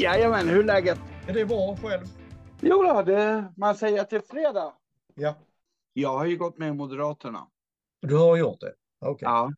Jajamän, 0.00 0.48
hur 0.48 0.60
är 0.60 0.64
läget? 0.64 0.98
Är 1.28 1.34
det 1.34 1.46
bra 1.46 1.76
själv? 1.76 2.04
Jo 2.60 2.82
då, 2.82 3.02
det, 3.02 3.52
man 3.56 3.74
säger 3.74 4.00
att 4.00 4.10
det 4.10 4.16
är 4.16 4.20
fredag. 4.20 4.72
Ja. 5.14 5.34
Jag 5.92 6.18
har 6.18 6.26
ju 6.26 6.36
gått 6.36 6.58
med 6.58 6.76
Moderaterna. 6.76 7.46
Du 8.02 8.16
har 8.16 8.36
gjort 8.36 8.60
det? 8.60 8.72
Okej. 9.00 9.28
Ja, 9.28 9.52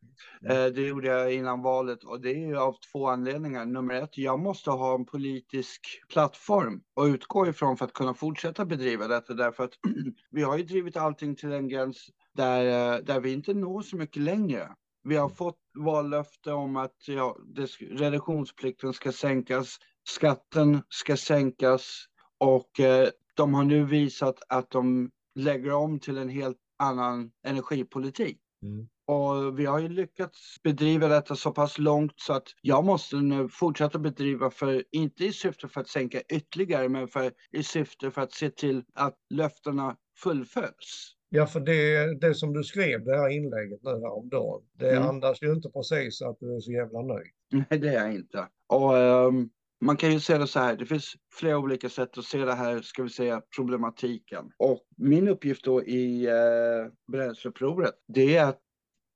eh, 0.49 0.65
det 0.65 0.81
gjorde 0.81 1.07
jag 1.07 1.33
innan 1.33 1.61
valet 1.61 2.03
och 2.03 2.21
det 2.21 2.43
är 2.43 2.55
av 2.55 2.75
två 2.91 3.07
anledningar. 3.07 3.65
Nummer 3.65 3.95
ett, 3.95 4.17
jag 4.17 4.39
måste 4.39 4.71
ha 4.71 4.95
en 4.95 5.05
politisk 5.05 5.81
plattform 6.09 6.81
att 6.95 7.07
utgå 7.07 7.47
ifrån 7.47 7.77
för 7.77 7.85
att 7.85 7.93
kunna 7.93 8.13
fortsätta 8.13 8.65
bedriva 8.65 9.07
detta. 9.07 9.33
Därför 9.33 9.63
att 9.63 9.73
vi 10.31 10.41
har 10.41 10.57
ju 10.57 10.63
drivit 10.63 10.97
allting 10.97 11.35
till 11.35 11.51
en 11.51 11.67
gräns 11.67 12.09
där, 12.33 12.65
eh, 12.65 12.99
där 12.99 13.19
vi 13.19 13.33
inte 13.33 13.53
når 13.53 13.81
så 13.81 13.97
mycket 13.97 14.21
längre. 14.21 14.69
Vi 15.03 15.15
har 15.15 15.29
fått 15.29 15.59
vallöfte 15.79 16.51
om 16.51 16.75
att 16.75 17.07
ja, 17.07 17.37
det, 17.55 17.65
reduktionsplikten 17.81 18.93
ska 18.93 19.11
sänkas, 19.11 19.77
skatten 20.09 20.81
ska 20.89 21.17
sänkas 21.17 22.05
och 22.39 22.79
eh, 22.79 23.07
de 23.35 23.53
har 23.53 23.63
nu 23.63 23.85
visat 23.85 24.35
att 24.49 24.71
de 24.71 25.09
lägger 25.35 25.73
om 25.73 25.99
till 25.99 26.17
en 26.17 26.29
helt 26.29 26.57
annan 26.79 27.31
energipolitik. 27.47 28.39
Mm. 28.63 28.87
Och 29.05 29.59
vi 29.59 29.65
har 29.65 29.79
ju 29.79 29.89
lyckats 29.89 30.55
bedriva 30.63 31.07
detta 31.07 31.35
så 31.35 31.51
pass 31.51 31.77
långt 31.77 32.13
så 32.15 32.33
att 32.33 32.47
jag 32.61 32.85
måste 32.85 33.15
nu 33.15 33.49
fortsätta 33.49 33.99
bedriva 33.99 34.51
för, 34.51 34.83
inte 34.91 35.25
i 35.25 35.31
syfte 35.33 35.67
för 35.67 35.81
att 35.81 35.87
sänka 35.87 36.21
ytterligare, 36.33 36.89
men 36.89 37.07
för, 37.07 37.31
i 37.51 37.63
syfte 37.63 38.11
för 38.11 38.21
att 38.21 38.31
se 38.31 38.49
till 38.49 38.83
att 38.93 39.15
löftena 39.29 39.95
fullföljs. 40.23 41.15
Ja, 41.29 41.45
för 41.47 41.59
det, 41.59 42.19
det 42.19 42.35
som 42.35 42.53
du 42.53 42.63
skrev, 42.63 43.05
det 43.05 43.17
här 43.17 43.29
inlägget 43.29 43.79
nu 43.83 43.89
häromdagen, 43.89 44.61
det 44.79 44.91
Mm. 44.91 45.09
andas 45.09 45.41
ju 45.41 45.53
inte 45.53 45.69
precis 45.69 46.21
att 46.21 46.37
du 46.39 46.55
är 46.55 46.59
så 46.59 46.71
jävla 46.71 47.01
nöjd. 47.01 47.31
Nej, 47.51 47.79
det 47.79 47.89
är 47.89 47.93
jag 47.93 48.15
inte. 48.15 48.47
Och 48.67 48.97
ehm, 48.97 49.49
man 49.83 49.97
kan 49.97 50.11
ju 50.11 50.19
se 50.19 50.37
det 50.37 50.47
så 50.47 50.59
här, 50.59 50.75
det 50.75 50.85
finns 50.85 51.13
flera 51.33 51.57
olika 51.57 51.89
sätt 51.89 52.17
att 52.17 52.25
se 52.25 52.45
det 52.45 52.53
här, 52.53 52.81
ska 52.81 53.03
vi 53.03 53.09
säga, 53.09 53.41
problematiken. 53.55 54.51
Och 54.57 54.81
min 54.97 55.27
uppgift 55.27 55.63
då 55.63 55.83
i 55.83 56.25
eh, 56.25 57.11
bränsleupproret, 57.11 57.93
det 58.07 58.35
är 58.35 58.45
att 58.45 58.59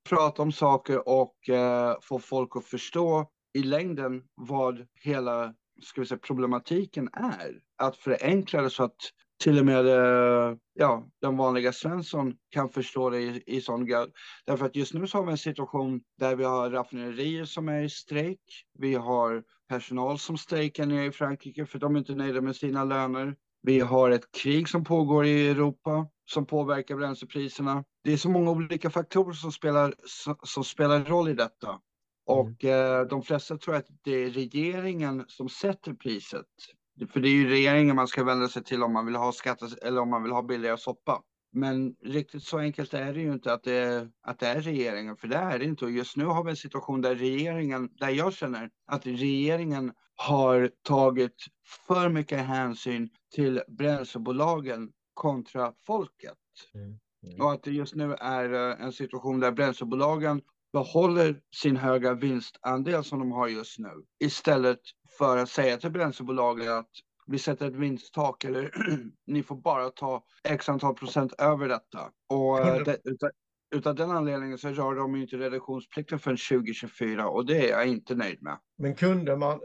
prata 0.09 0.41
om 0.41 0.51
saker 0.51 1.09
och 1.09 1.49
eh, 1.49 1.95
få 2.01 2.19
folk 2.19 2.55
att 2.55 2.65
förstå 2.65 3.29
i 3.53 3.63
längden 3.63 4.23
vad 4.35 4.85
hela, 5.03 5.53
ska 5.83 6.01
vi 6.01 6.07
säga, 6.07 6.19
problematiken 6.19 7.09
är. 7.13 7.59
Att 7.77 7.97
förenkla 7.97 8.61
det 8.61 8.69
så 8.69 8.83
att 8.83 8.97
till 9.43 9.59
och 9.59 9.65
med 9.65 9.87
eh, 9.87 10.55
ja, 10.73 11.07
den 11.21 11.37
vanliga 11.37 11.73
Svensson 11.73 12.33
kan 12.49 12.69
förstå 12.69 13.09
det 13.09 13.19
i, 13.19 13.43
i 13.45 13.61
sån 13.61 13.85
grad. 13.85 14.11
Därför 14.45 14.65
att 14.65 14.75
just 14.75 14.93
nu 14.93 15.07
så 15.07 15.17
har 15.17 15.25
vi 15.25 15.31
en 15.31 15.37
situation 15.37 16.01
där 16.19 16.35
vi 16.35 16.43
har 16.43 16.69
raffinaderier 16.69 17.45
som 17.45 17.69
är 17.69 17.81
i 17.81 17.89
strejk. 17.89 18.41
Vi 18.79 18.95
har 18.95 19.43
personal 19.69 20.19
som 20.19 20.37
strejkar 20.37 20.85
nere 20.85 21.05
i 21.05 21.11
Frankrike 21.11 21.65
för 21.65 21.79
de 21.79 21.95
är 21.95 21.99
inte 21.99 22.15
nöjda 22.15 22.41
med 22.41 22.55
sina 22.55 22.83
löner. 22.83 23.35
Vi 23.61 23.79
har 23.79 24.11
ett 24.11 24.31
krig 24.31 24.69
som 24.69 24.83
pågår 24.83 25.25
i 25.25 25.47
Europa 25.47 26.07
som 26.25 26.45
påverkar 26.45 26.95
bränslepriserna. 26.95 27.83
Det 28.03 28.13
är 28.13 28.17
så 28.17 28.29
många 28.29 28.51
olika 28.51 28.89
faktorer 28.89 29.33
som 29.33 29.51
spelar, 29.51 29.93
som, 30.43 30.63
spelar 30.63 31.05
roll 31.05 31.29
i 31.29 31.33
detta. 31.33 31.79
Och 32.25 32.65
eh, 32.65 33.07
de 33.07 33.23
flesta 33.23 33.57
tror 33.57 33.75
att 33.75 33.87
det 34.03 34.11
är 34.11 34.29
regeringen 34.29 35.25
som 35.27 35.49
sätter 35.49 35.93
priset. 35.93 36.45
För 37.05 37.19
det 37.19 37.29
är 37.29 37.33
ju 37.33 37.49
regeringen 37.49 37.95
man 37.95 38.07
ska 38.07 38.23
vända 38.23 38.47
sig 38.47 38.63
till 38.63 38.83
om 38.83 38.93
man 38.93 39.05
vill 39.05 39.15
ha 39.15 39.31
skatter 39.31 39.85
eller 39.85 40.01
om 40.01 40.09
man 40.09 40.23
vill 40.23 40.31
ha 40.31 40.41
billigare 40.41 40.77
soppa. 40.77 41.21
Men 41.51 41.95
riktigt 42.03 42.43
så 42.43 42.57
enkelt 42.57 42.93
är 42.93 43.13
det 43.13 43.21
ju 43.21 43.33
inte 43.33 43.53
att 43.53 43.63
det, 43.63 44.09
att 44.21 44.39
det 44.39 44.47
är 44.47 44.61
regeringen, 44.61 45.17
för 45.17 45.27
det 45.27 45.35
är 45.35 45.59
det 45.59 45.65
inte. 45.65 45.85
Och 45.85 45.91
just 45.91 46.17
nu 46.17 46.25
har 46.25 46.43
vi 46.43 46.49
en 46.49 46.57
situation 46.57 47.01
där 47.01 47.15
regeringen, 47.15 47.89
där 47.99 48.09
jag 48.09 48.33
känner 48.33 48.69
att 48.87 49.05
regeringen 49.05 49.93
har 50.15 50.71
tagit 50.83 51.45
för 51.87 52.09
mycket 52.09 52.39
hänsyn 52.39 53.09
till 53.35 53.61
bränslebolagen 53.67 54.91
kontra 55.13 55.73
folket. 55.85 56.37
Mm. 56.73 56.99
Mm. 57.23 57.41
Och 57.41 57.51
att 57.51 57.63
det 57.63 57.71
just 57.71 57.95
nu 57.95 58.13
är 58.13 58.53
eh, 58.53 58.85
en 58.85 58.91
situation 58.91 59.39
där 59.39 59.51
bränslebolagen 59.51 60.41
behåller 60.73 61.41
sin 61.55 61.77
höga 61.77 62.13
vinstandel 62.13 63.03
som 63.03 63.19
de 63.19 63.31
har 63.31 63.47
just 63.47 63.79
nu. 63.79 63.91
Istället 64.19 64.79
för 65.17 65.37
att 65.37 65.49
säga 65.49 65.77
till 65.77 65.91
bränslebolagen 65.91 66.71
att 66.71 66.89
vi 67.27 67.39
sätter 67.39 67.67
ett 67.67 67.75
vinsttak 67.75 68.43
eller 68.43 68.71
ni 69.27 69.43
får 69.43 69.55
bara 69.55 69.89
ta 69.89 70.23
x 70.43 70.69
antal 70.69 70.93
procent 70.95 71.33
över 71.37 71.67
detta. 71.67 72.11
Och 72.29 72.59
eh, 72.59 72.83
det, 72.83 72.97
utav, 73.03 73.29
utav 73.75 73.95
den 73.95 74.11
anledningen 74.11 74.57
så 74.57 74.69
rör 74.69 74.95
de 74.95 75.15
inte 75.15 75.37
reduktionsplikten 75.37 76.19
förrän 76.19 76.37
2024 76.37 77.29
och 77.29 77.45
det 77.45 77.69
är 77.69 77.77
jag 77.77 77.87
inte 77.87 78.15
nöjd 78.15 78.41
med. 78.41 78.57
Men 78.77 78.95
kunde 78.95 79.35
man, 79.35 79.59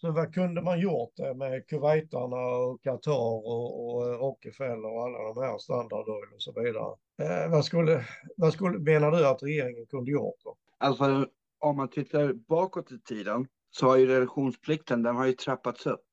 så 0.00 0.10
vad 0.10 0.34
kunde 0.34 0.62
man 0.62 0.80
gjort 0.80 1.12
det 1.16 1.34
med 1.34 1.66
Kuwaitarna 1.66 2.36
och 2.36 2.82
Qatar 2.82 3.12
och, 3.12 3.96
och 3.96 4.20
Rockefeller 4.20 4.92
och 4.94 5.02
alla 5.02 5.34
de 5.34 5.42
här 5.42 5.58
Standard 5.58 6.08
Oil 6.08 6.34
och 6.34 6.42
så 6.42 6.52
vidare? 6.52 6.96
Eh, 7.20 7.50
vad, 7.50 7.64
skulle, 7.64 8.04
vad 8.36 8.52
skulle, 8.52 8.78
menar 8.78 9.10
du 9.10 9.26
att 9.26 9.42
regeringen 9.42 9.86
kunde 9.86 10.10
gjort 10.10 10.34
då? 10.44 10.56
Alltså 10.78 11.26
om 11.60 11.76
man 11.76 11.90
tittar 11.90 12.32
bakåt 12.32 12.92
i 12.92 12.98
tiden 13.00 13.46
så 13.70 13.86
har 13.86 13.96
ju 13.96 14.06
reduktionsplikten, 14.06 15.02
den 15.02 15.16
har 15.16 15.26
ju 15.26 15.32
trappats 15.32 15.86
upp 15.86 16.06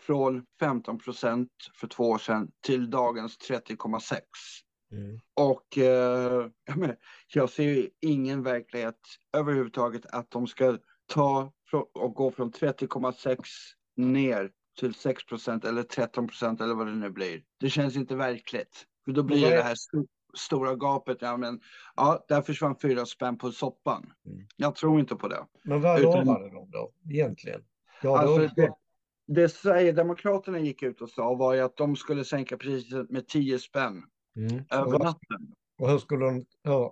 från 0.00 0.46
15 0.60 0.98
procent 0.98 1.50
för 1.74 1.86
två 1.86 2.10
år 2.10 2.18
sedan 2.18 2.50
till 2.66 2.90
dagens 2.90 3.38
30,6. 3.50 4.20
Och 5.34 5.78
eh, 5.78 6.48
jag, 6.64 6.76
menar, 6.76 6.96
jag 7.34 7.50
ser 7.50 7.62
ju 7.64 7.90
ingen 8.00 8.42
verklighet 8.42 8.98
överhuvudtaget 9.32 10.06
att 10.06 10.30
de 10.30 10.46
ska 10.46 10.78
ta 11.06 11.52
och 11.94 12.14
gå 12.14 12.30
från 12.30 12.52
30,6 12.52 13.36
ner 13.96 14.50
till 14.80 14.94
6 14.94 15.26
procent 15.26 15.64
eller 15.64 15.82
13 15.82 16.26
procent 16.26 16.60
eller 16.60 16.74
vad 16.74 16.86
det 16.86 16.94
nu 16.94 17.10
blir. 17.10 17.42
Det 17.60 17.70
känns 17.70 17.96
inte 17.96 18.16
verkligt. 18.16 18.86
För 19.04 19.12
då 19.12 19.22
blir 19.22 19.40
det 19.40 19.46
är- 19.52 19.56
det 19.56 19.62
här 19.62 19.76
stora 20.38 20.74
gapet. 20.74 21.18
Ja, 21.20 21.36
men, 21.36 21.60
ja, 21.96 22.24
där 22.28 22.42
försvann 22.42 22.76
fyra 22.82 23.06
spänn 23.06 23.38
på 23.38 23.52
soppan. 23.52 24.12
Mm. 24.26 24.46
Jag 24.56 24.74
tror 24.74 25.00
inte 25.00 25.16
på 25.16 25.28
det. 25.28 25.46
Men 25.64 25.80
vad 25.80 26.00
Utan- 26.00 26.26
lovade 26.26 26.50
de 26.50 26.70
då 26.70 26.92
egentligen? 27.10 27.64
Ja, 28.02 28.18
Alltså, 28.18 28.38
då, 28.38 28.48
det, 28.56 28.72
det 29.26 29.48
Sverigedemokraterna 29.48 30.58
gick 30.58 30.82
ut 30.82 31.00
och 31.00 31.10
sa 31.10 31.34
var 31.34 31.54
ju 31.54 31.60
att 31.60 31.76
de 31.76 31.96
skulle 31.96 32.24
sänka 32.24 32.56
priset 32.56 33.10
med 33.10 33.28
10 33.28 33.58
spänn 33.58 34.02
mm. 34.36 34.64
över 34.70 34.98
natten. 34.98 35.54
och 35.78 35.90
hur 35.90 35.98
skulle 35.98 36.24
de, 36.24 36.44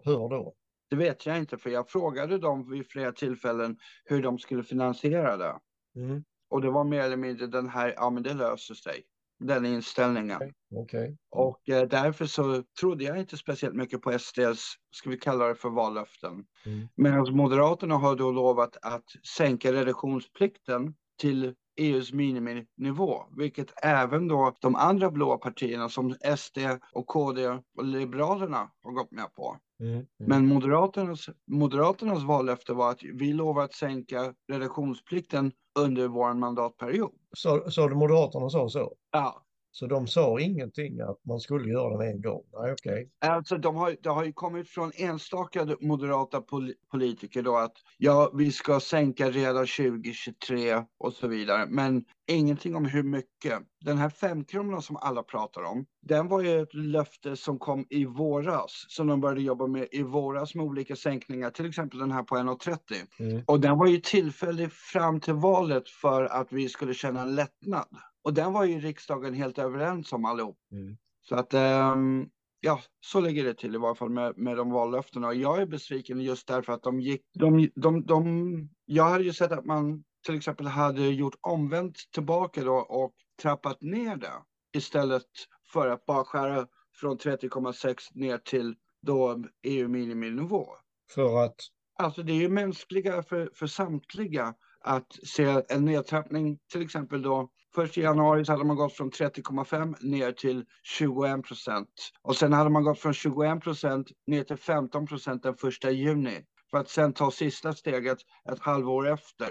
hur 0.04 0.28
då? 0.28 0.54
Det 0.90 0.96
vet 0.96 1.26
jag 1.26 1.38
inte, 1.38 1.58
för 1.58 1.70
jag 1.70 1.88
frågade 1.88 2.38
dem 2.38 2.70
vid 2.70 2.90
flera 2.90 3.12
tillfällen 3.12 3.76
hur 4.04 4.22
de 4.22 4.38
skulle 4.38 4.62
finansiera 4.62 5.36
det. 5.36 5.58
Mm. 5.96 6.24
Och 6.50 6.60
det 6.60 6.70
var 6.70 6.84
mer 6.84 7.00
eller 7.00 7.16
mindre 7.16 7.46
den 7.46 7.68
här, 7.68 7.94
ja 7.96 8.10
men 8.10 8.22
det 8.22 8.34
löser 8.34 8.74
sig. 8.74 9.02
Den 9.40 9.66
inställningen. 9.66 10.52
Okej. 10.74 11.16
Och 11.30 11.68
eh, 11.68 11.88
därför 11.88 12.26
så 12.26 12.62
trodde 12.80 13.04
jag 13.04 13.18
inte 13.18 13.36
speciellt 13.36 13.74
mycket 13.74 14.00
på 14.00 14.18
SDs, 14.18 14.74
ska 14.90 15.10
vi 15.10 15.16
kalla 15.16 15.46
det 15.46 15.54
för 15.54 15.70
vallöften. 15.70 16.44
Mm. 16.66 16.88
Medan 16.96 17.36
Moderaterna 17.36 17.94
har 17.94 18.16
då 18.16 18.30
lovat 18.30 18.76
att 18.82 19.04
sänka 19.36 19.72
reduktionsplikten 19.72 20.94
till 21.20 21.54
EUs 21.80 22.12
miniminivå, 22.12 23.24
vilket 23.36 23.84
även 23.84 24.28
då 24.28 24.54
de 24.60 24.76
andra 24.76 25.10
blåa 25.10 25.38
partierna 25.38 25.88
som 25.88 26.14
SD 26.36 26.58
och 26.92 27.06
KD 27.06 27.48
och 27.48 27.84
Liberalerna 27.84 28.70
har 28.82 28.92
gått 28.92 29.10
med 29.10 29.34
på. 29.34 29.56
Mm. 29.80 29.92
Mm. 29.92 30.06
Men 30.18 30.46
Moderaternas, 30.46 31.28
Moderaternas 31.46 32.22
vallöfte 32.22 32.72
var 32.72 32.90
att 32.90 33.02
vi 33.02 33.32
lovar 33.32 33.64
att 33.64 33.74
sänka 33.74 34.34
reduktionsplikten 34.52 35.52
under 35.78 36.08
vår 36.08 36.34
mandatperiod. 36.34 37.12
Så, 37.36 37.70
så 37.70 37.88
de 37.88 37.98
Moderaterna 37.98 38.50
sa 38.50 38.68
så? 38.68 38.92
Ja, 39.12 39.42
Så 39.72 39.86
de 39.86 40.06
sa 40.06 40.40
ingenting 40.40 41.00
att 41.00 41.24
man 41.24 41.40
skulle 41.40 41.72
göra 41.72 41.98
det 41.98 42.10
en 42.10 42.20
gång? 42.20 42.42
Nej, 42.52 42.72
okej. 42.72 43.10
Alltså 43.20 43.56
de 43.56 43.76
har, 43.76 43.96
det 44.02 44.08
har 44.08 44.24
ju 44.24 44.32
kommit 44.32 44.68
från 44.68 44.92
enstaka 44.94 45.76
moderata 45.80 46.40
pol 46.40 46.72
politiker 46.90 47.42
då 47.42 47.56
att 47.56 47.72
ja, 47.98 48.30
vi 48.34 48.52
ska 48.52 48.80
sänka 48.80 49.30
redan 49.30 49.66
2023 49.66 50.84
och 50.98 51.12
så 51.12 51.28
vidare. 51.28 51.66
Men 51.66 52.04
ingenting 52.30 52.76
om 52.76 52.84
hur 52.84 53.02
mycket. 53.02 53.58
Den 53.80 53.98
här 53.98 54.10
femkronan 54.10 54.82
som 54.82 54.96
alla 54.96 55.22
pratar 55.22 55.62
om, 55.62 55.86
den 56.02 56.28
var 56.28 56.42
ju 56.42 56.62
ett 56.62 56.74
löfte 56.74 57.36
som 57.36 57.58
kom 57.58 57.86
i 57.90 58.04
våras, 58.04 58.84
som 58.88 59.06
de 59.06 59.20
började 59.20 59.42
jobba 59.42 59.66
med 59.66 59.88
i 59.92 60.02
våras 60.02 60.54
med 60.54 60.64
olika 60.64 60.96
sänkningar, 60.96 61.50
till 61.50 61.66
exempel 61.66 61.98
den 61.98 62.12
här 62.12 62.22
på 62.22 62.34
1,30. 62.34 62.78
Mm. 63.18 63.42
Och 63.46 63.60
den 63.60 63.78
var 63.78 63.86
ju 63.86 63.96
tillfällig 63.96 64.72
fram 64.72 65.20
till 65.20 65.34
valet 65.34 65.88
för 65.88 66.24
att 66.24 66.52
vi 66.52 66.68
skulle 66.68 66.94
känna 66.94 67.22
en 67.22 67.34
lättnad. 67.34 67.88
Och 68.22 68.34
den 68.34 68.52
var 68.52 68.64
ju 68.64 68.80
riksdagen 68.80 69.34
helt 69.34 69.58
överens 69.58 70.12
om 70.12 70.24
allihop. 70.24 70.58
Mm. 70.72 70.96
Så 71.28 71.34
att, 71.34 71.54
ehm, 71.54 72.28
ja, 72.60 72.80
så 73.00 73.20
ligger 73.20 73.44
det 73.44 73.54
till 73.54 73.74
i 73.74 73.78
varje 73.78 73.94
fall 73.94 74.10
med, 74.10 74.36
med 74.36 74.56
de 74.56 74.70
vallöftena. 74.70 75.26
Och 75.26 75.34
jag 75.34 75.62
är 75.62 75.66
besviken 75.66 76.20
just 76.20 76.46
därför 76.48 76.72
att 76.72 76.82
de 76.82 77.00
gick, 77.00 77.22
de, 77.34 77.70
de, 77.74 78.06
de, 78.06 78.68
jag 78.84 79.04
hade 79.04 79.24
ju 79.24 79.32
sett 79.32 79.52
att 79.52 79.64
man 79.64 80.04
till 80.26 80.36
exempel 80.36 80.66
hade 80.66 81.06
gjort 81.06 81.36
omvänt 81.40 81.96
tillbaka 82.14 82.64
då 82.64 82.74
och 82.74 83.14
trappat 83.42 83.80
ner 83.80 84.16
det 84.16 84.42
istället 84.76 85.26
för 85.72 85.88
att 85.88 86.06
bara 86.06 86.24
skära 86.24 86.66
från 87.00 87.18
30,6 87.18 87.96
ner 88.14 88.38
till 88.38 88.74
då 89.02 89.44
EU 89.62 89.88
miniminivå. 89.88 90.66
För 91.14 91.44
att, 91.44 91.56
Alltså 92.00 92.22
det 92.22 92.32
är 92.32 92.36
ju 92.36 92.48
mänskliga 92.48 93.22
för, 93.22 93.50
för 93.54 93.66
samtliga 93.66 94.54
att 94.80 95.12
se 95.24 95.62
en 95.68 95.84
nedtrappning, 95.84 96.58
till 96.72 96.82
exempel 96.82 97.22
då 97.22 97.50
Först 97.74 97.98
i 97.98 98.00
januari 98.00 98.44
så 98.44 98.52
hade 98.52 98.64
man 98.64 98.76
gått 98.76 98.92
från 98.92 99.10
30,5 99.10 99.94
ner 100.00 100.32
till 100.32 100.64
21 100.82 101.42
procent. 101.42 101.88
Och 102.22 102.36
sen 102.36 102.52
hade 102.52 102.70
man 102.70 102.84
gått 102.84 102.98
från 102.98 103.14
21 103.14 103.60
procent 103.62 104.08
ner 104.26 104.44
till 104.44 104.56
15 104.56 105.06
procent 105.06 105.42
den 105.42 105.54
första 105.54 105.90
juni. 105.90 106.46
För 106.70 106.78
att 106.78 106.88
sen 106.88 107.12
ta 107.12 107.30
sista 107.30 107.72
steget 107.72 108.18
ett 108.52 108.58
halvår 108.58 109.08
efter. 109.08 109.48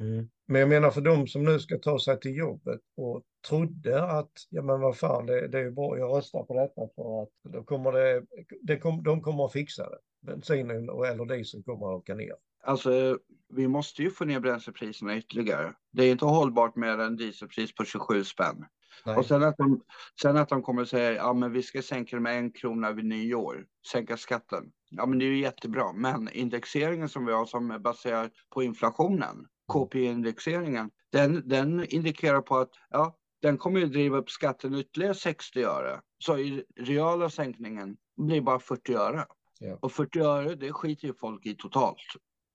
Mm. 0.00 0.28
Men 0.46 0.60
jag 0.60 0.68
menar 0.68 0.90
för 0.90 1.00
de 1.00 1.26
som 1.26 1.44
nu 1.44 1.58
ska 1.58 1.78
ta 1.78 1.98
sig 1.98 2.20
till 2.20 2.36
jobbet 2.36 2.80
och 2.96 3.22
trodde 3.48 4.02
att, 4.02 4.32
ja 4.50 4.62
men 4.62 4.80
vad 4.80 4.96
fan, 4.96 5.26
det, 5.26 5.48
det 5.48 5.58
är 5.58 5.70
bra, 5.70 5.98
jag 5.98 6.16
röstar 6.16 6.42
på 6.42 6.54
detta 6.54 6.88
för 6.94 7.22
att 7.22 7.28
då 7.52 7.62
kommer 7.62 7.92
det, 7.92 8.22
det 8.62 8.76
kom, 8.76 9.02
de 9.02 9.22
kommer 9.22 9.44
att 9.44 9.52
fixa 9.52 9.90
det. 9.90 9.98
Bensinen 10.26 10.90
och 10.90 11.06
eller 11.06 11.24
dieseln 11.24 11.62
kommer 11.62 11.86
att 11.86 11.98
åka 11.98 12.14
ner. 12.14 12.34
Alltså, 12.62 13.18
vi 13.48 13.68
måste 13.68 14.02
ju 14.02 14.10
få 14.10 14.24
ner 14.24 14.40
bränslepriserna 14.40 15.16
ytterligare. 15.16 15.74
Det 15.92 16.04
är 16.04 16.12
inte 16.12 16.24
hållbart 16.24 16.76
med 16.76 17.00
en 17.00 17.16
dieselpris 17.16 17.74
på 17.74 17.84
27 17.84 18.24
spänn. 18.24 18.64
Nej. 19.06 19.16
Och 19.16 19.26
sen 19.26 19.42
att, 19.42 19.56
de, 19.56 19.80
sen 20.22 20.36
att 20.36 20.48
de 20.48 20.62
kommer 20.62 20.82
att 20.82 20.88
säga, 20.88 21.12
ja 21.12 21.32
men 21.32 21.52
vi 21.52 21.62
ska 21.62 21.82
sänka 21.82 22.16
det 22.16 22.22
med 22.22 22.38
en 22.38 22.52
krona 22.52 22.92
vid 22.92 23.04
nyår, 23.04 23.66
sänka 23.92 24.16
skatten. 24.16 24.64
Ja 24.90 25.06
men 25.06 25.18
det 25.18 25.24
är 25.24 25.26
ju 25.26 25.40
jättebra, 25.40 25.92
men 25.92 26.28
indexeringen 26.32 27.08
som 27.08 27.26
vi 27.26 27.32
har 27.32 27.46
som 27.46 27.70
är 27.70 27.78
baserad 27.78 28.30
på 28.54 28.62
inflationen, 28.62 29.46
KPI-indexeringen, 29.72 30.90
den, 31.12 31.48
den 31.48 31.84
indikerar 31.84 32.40
på 32.40 32.56
att 32.56 32.70
ja, 32.90 33.16
den 33.42 33.58
kommer 33.58 33.80
ju 33.80 33.86
driva 33.86 34.18
upp 34.18 34.30
skatten 34.30 34.74
ytterligare 34.74 35.14
60 35.14 35.62
öre. 35.62 36.00
Så 36.18 36.38
i 36.38 36.64
reala 36.76 37.30
sänkningen 37.30 37.96
blir 38.16 38.40
bara 38.40 38.58
40 38.58 38.94
öre. 38.94 39.26
Ja. 39.58 39.78
Och 39.80 39.92
40 39.92 40.20
öre, 40.20 40.54
det 40.54 40.72
skiter 40.72 41.06
ju 41.06 41.14
folk 41.14 41.46
i 41.46 41.54
totalt. 41.54 41.96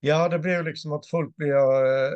Ja, 0.00 0.28
det 0.28 0.38
blir 0.38 0.62
liksom 0.62 0.92
att 0.92 1.06
folk 1.06 1.36
blir 1.36 1.54
eh, 1.54 2.12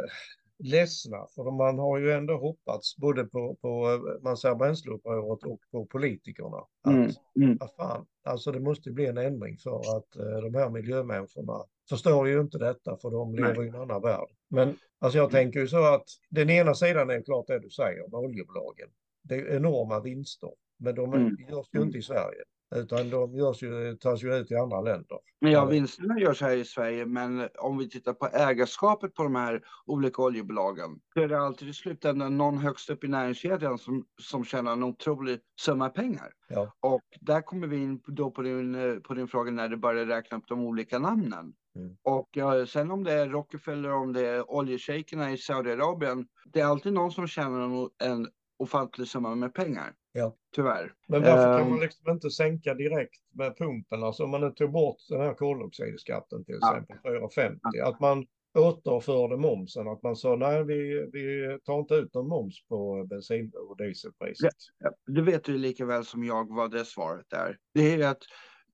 ledsna, 0.58 1.26
för 1.34 1.50
man 1.50 1.78
har 1.78 1.98
ju 1.98 2.12
ändå 2.12 2.36
hoppats 2.36 2.96
både 2.96 3.24
på, 3.24 3.54
på 3.54 3.90
eh, 3.90 4.22
man 4.22 4.36
säger 4.36 4.54
bränsleupproret 4.54 5.44
och 5.44 5.60
på 5.72 5.86
politikerna. 5.86 6.56
Att, 6.82 6.92
mm, 6.92 7.10
mm. 7.36 7.58
Att 7.60 7.76
fan, 7.76 8.06
alltså 8.24 8.52
det 8.52 8.60
måste 8.60 8.90
bli 8.90 9.06
en 9.06 9.18
ändring 9.18 9.58
för 9.58 9.96
att 9.96 10.16
eh, 10.16 10.50
de 10.50 10.54
här 10.54 10.70
miljömänniskorna 10.70 11.64
förstår 11.88 12.28
ju 12.28 12.40
inte 12.40 12.58
detta 12.58 12.96
för 12.96 13.10
de 13.10 13.34
lever 13.34 13.54
Nej. 13.54 13.66
i 13.66 13.68
en 13.68 13.74
annan 13.74 14.02
värld. 14.02 14.28
Men 14.48 14.76
alltså 14.98 15.18
jag 15.18 15.30
mm. 15.30 15.32
tänker 15.32 15.60
ju 15.60 15.68
så 15.68 15.94
att 15.94 16.06
den 16.30 16.50
ena 16.50 16.74
sidan 16.74 17.10
är 17.10 17.22
klart 17.22 17.46
det 17.46 17.58
du 17.58 17.70
säger 17.70 18.08
med 18.08 18.20
oljebolagen. 18.20 18.88
Det 19.22 19.34
är 19.34 19.56
enorma 19.56 20.00
vinster, 20.00 20.50
men 20.80 20.94
de 20.94 21.14
mm. 21.14 21.36
görs 21.48 21.66
ju 21.72 21.82
inte 21.82 21.98
i 21.98 22.02
Sverige. 22.02 22.42
Utan 22.74 23.10
de 23.10 23.34
görs 23.34 23.62
ju, 23.62 23.96
tas 23.96 24.22
ju 24.22 24.34
ut 24.34 24.50
i 24.50 24.56
andra 24.56 24.80
länder. 24.80 25.18
Ja, 25.38 25.64
vinsterna 25.64 26.20
görs 26.20 26.40
här 26.40 26.56
i 26.56 26.64
Sverige, 26.64 27.06
men 27.06 27.48
om 27.58 27.78
vi 27.78 27.88
tittar 27.88 28.12
på 28.12 28.26
ägarskapet 28.26 29.14
på 29.14 29.22
de 29.22 29.34
här 29.34 29.62
olika 29.86 30.22
oljebolagen, 30.22 31.00
så 31.14 31.20
är 31.20 31.28
det 31.28 31.38
alltid 31.38 31.68
i 31.68 31.72
slutändan 31.72 32.38
någon 32.38 32.58
högst 32.58 32.90
upp 32.90 33.04
i 33.04 33.08
näringskedjan 33.08 33.78
som, 33.78 34.04
som 34.22 34.44
tjänar 34.44 34.72
en 34.72 34.82
otrolig 34.82 35.40
summa 35.60 35.88
pengar. 35.88 36.32
Ja. 36.48 36.72
Och 36.80 37.04
där 37.20 37.40
kommer 37.40 37.66
vi 37.66 37.76
in 37.76 38.00
då 38.06 38.30
på 38.30 38.42
din, 38.42 39.00
på 39.02 39.14
din 39.14 39.28
fråga 39.28 39.50
när 39.50 39.68
du 39.68 39.76
börjar 39.76 40.06
räkna 40.06 40.38
upp 40.38 40.48
de 40.48 40.60
olika 40.60 40.98
namnen. 40.98 41.52
Mm. 41.76 41.96
Och 42.02 42.28
ja, 42.32 42.66
sen 42.66 42.90
om 42.90 43.04
det 43.04 43.12
är 43.12 43.28
Rockefeller, 43.28 43.92
om 43.92 44.12
det 44.12 44.26
är 44.26 44.50
oljeshejkerna 44.50 45.32
i 45.32 45.36
Saudiarabien, 45.36 46.26
det 46.52 46.60
är 46.60 46.66
alltid 46.66 46.92
någon 46.92 47.12
som 47.12 47.26
tjänar 47.26 47.60
en, 47.60 47.88
en 48.10 48.28
ofantlig 48.58 49.08
summa 49.08 49.34
med 49.34 49.54
pengar. 49.54 49.94
Ja. 50.12 50.36
Tyvärr. 50.54 50.92
Men 51.08 51.22
varför 51.22 51.44
kan 51.44 51.62
ehm. 51.62 51.70
man 51.70 51.80
liksom 51.80 52.10
inte 52.10 52.30
sänka 52.30 52.74
direkt 52.74 53.20
med 53.32 53.56
pumpen? 53.58 54.02
Alltså 54.02 54.24
om 54.24 54.30
man 54.30 54.40
nu 54.40 54.50
tog 54.50 54.72
bort 54.72 54.96
den 55.08 55.20
här 55.20 55.34
koldioxidskatten 55.34 56.44
till 56.44 56.56
exempel, 56.56 56.96
ja. 57.02 57.30
4,50. 57.36 57.58
Ja. 57.62 57.88
Att 57.88 58.00
man 58.00 58.26
återförde 58.58 59.36
momsen, 59.36 59.88
att 59.88 60.02
man 60.02 60.16
sa 60.16 60.36
nej, 60.36 60.64
vi, 60.64 61.10
vi 61.12 61.58
tar 61.64 61.78
inte 61.78 61.94
ut 61.94 62.14
någon 62.14 62.28
moms 62.28 62.66
på 62.68 63.06
bensin 63.10 63.52
och 63.68 63.76
dieselpriset. 63.76 64.54
Ja, 64.78 64.90
du 65.06 65.22
vet 65.22 65.48
ju 65.48 65.58
lika 65.58 65.84
väl 65.84 66.04
som 66.04 66.24
jag 66.24 66.54
vad 66.54 66.70
det 66.70 66.84
svaret 66.84 67.32
är. 67.32 67.58
Det 67.74 67.94
är 67.94 68.08
att 68.08 68.22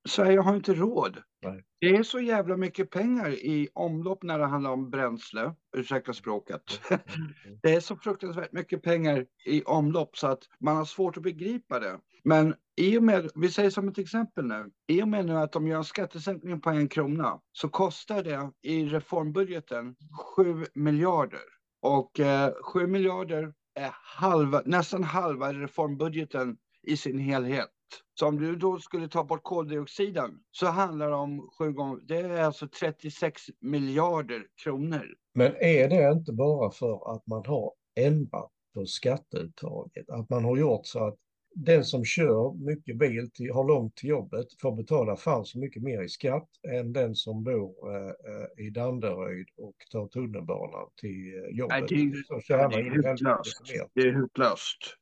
Sverige 0.07 0.41
har 0.41 0.57
inte 0.57 0.75
råd. 0.75 1.23
Nej. 1.43 1.65
Det 1.81 1.97
är 1.97 2.03
så 2.03 2.21
jävla 2.21 2.57
mycket 2.57 2.91
pengar 2.91 3.31
i 3.31 3.69
omlopp 3.75 4.23
när 4.23 4.39
det 4.39 4.47
handlar 4.47 4.71
om 4.71 4.91
bränsle, 4.91 5.55
ursäkta 5.77 6.13
språket. 6.13 6.81
Mm. 6.91 7.01
Det 7.63 7.75
är 7.75 7.81
så 7.81 7.97
fruktansvärt 7.97 8.53
mycket 8.53 8.83
pengar 8.83 9.27
i 9.47 9.63
omlopp 9.63 10.17
så 10.17 10.27
att 10.27 10.43
man 10.61 10.77
har 10.77 10.85
svårt 10.85 11.17
att 11.17 11.23
begripa 11.23 11.81
det. 11.81 11.99
Men 12.25 12.55
i 12.77 12.99
och 12.99 13.03
med, 13.03 13.31
vi 13.35 13.49
säger 13.49 13.71
som 13.71 13.89
ett 13.89 13.99
exempel 13.99 14.45
nu, 14.45 14.71
i 14.89 15.03
och 15.03 15.09
med 15.09 15.27
nu 15.27 15.37
att 15.37 15.53
de 15.53 15.67
gör 15.67 15.79
en 15.79 15.85
skattesänkning 15.85 16.61
på 16.61 16.71
en 16.71 16.89
krona 16.89 17.41
så 17.53 17.69
kostar 17.69 18.23
det 18.23 18.51
i 18.63 18.85
reformbudgeten 18.85 19.97
7 20.37 20.65
miljarder. 20.75 21.41
Och 21.83 22.21
eh, 22.21 22.53
7 22.63 22.87
miljarder 22.87 23.53
är 23.75 23.91
halva, 23.93 24.63
nästan 24.65 25.05
halva 25.05 25.53
reformbudgeten 25.53 26.57
i 26.83 26.97
sin 26.97 27.19
helhet. 27.19 27.76
Så 28.15 28.27
om 28.27 28.41
du 28.41 28.57
då 28.57 28.79
skulle 28.79 29.09
ta 29.09 29.25
bort 29.25 29.43
koldioxiden 29.43 30.39
så 30.51 30.67
handlar 30.67 31.09
det 31.09 31.17
om 31.17 31.51
sju 31.59 31.73
gånger, 31.73 32.01
det 32.03 32.17
är 32.17 32.43
alltså 32.43 32.69
36 32.69 33.43
miljarder 33.61 34.47
kronor. 34.65 35.15
Men 35.35 35.57
är 35.57 35.89
det 35.89 36.13
inte 36.13 36.33
bara 36.33 36.71
för 36.71 37.15
att 37.15 37.27
man 37.27 37.47
har 37.47 37.73
ändrat 38.01 38.51
på 38.75 38.87
skatteuttaget? 38.87 40.11
Att 40.11 40.31
man 40.31 40.45
har 40.45 40.57
gjort 40.57 40.87
så 40.87 41.07
att 41.07 41.17
den 41.55 41.85
som 41.85 42.05
kör 42.05 42.55
mycket 42.55 42.99
bil, 42.99 43.31
till, 43.31 43.53
har 43.53 43.65
långt 43.65 43.97
till 43.97 44.09
jobbet, 44.09 44.47
får 44.61 44.77
betala 44.77 45.17
fan 45.17 45.45
så 45.45 45.59
mycket 45.59 45.83
mer 45.83 46.03
i 46.03 46.09
skatt 46.09 46.49
än 46.69 46.93
den 46.93 47.15
som 47.15 47.45
bor 47.45 47.95
eh, 47.95 48.09
eh 48.09 48.67
i 48.67 48.71
Danderyd 48.71 49.47
och 49.57 49.77
tar 49.93 50.09
tunnelbanan 50.09 50.89
till 51.01 51.45
eh, 51.45 51.59
jobbet. 51.59 51.77
Nej, 51.81 51.87
det, 51.89 51.95
är, 51.95 52.69
det, 52.69 52.75
är 52.75 52.91
hutlöst. 52.93 53.63
det 53.95 54.01
är 54.01 54.13
hutlöst 54.13 54.97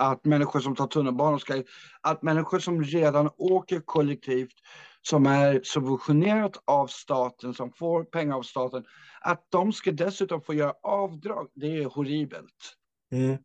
att 0.00 0.24
människor 0.24 0.60
som 0.60 0.76
tar 0.76 0.86
tunnelbanan 0.86 1.40
ska, 1.40 1.62
att 2.00 2.22
människor 2.22 2.58
som 2.58 2.82
redan 2.82 3.30
åker 3.36 3.80
kollektivt, 3.80 4.54
som 5.02 5.26
är 5.26 5.60
subventionerat 5.62 6.62
av 6.64 6.86
staten, 6.86 7.54
som 7.54 7.72
får 7.72 8.04
pengar 8.04 8.36
av 8.36 8.42
staten, 8.42 8.84
att 9.20 9.46
de 9.48 9.72
ska 9.72 9.92
dessutom 9.92 10.42
få 10.42 10.54
göra 10.54 10.74
avdrag. 10.82 11.48
Det 11.54 11.76
är 11.76 11.84
horribelt. 11.84 12.76
Mm. 13.12 13.36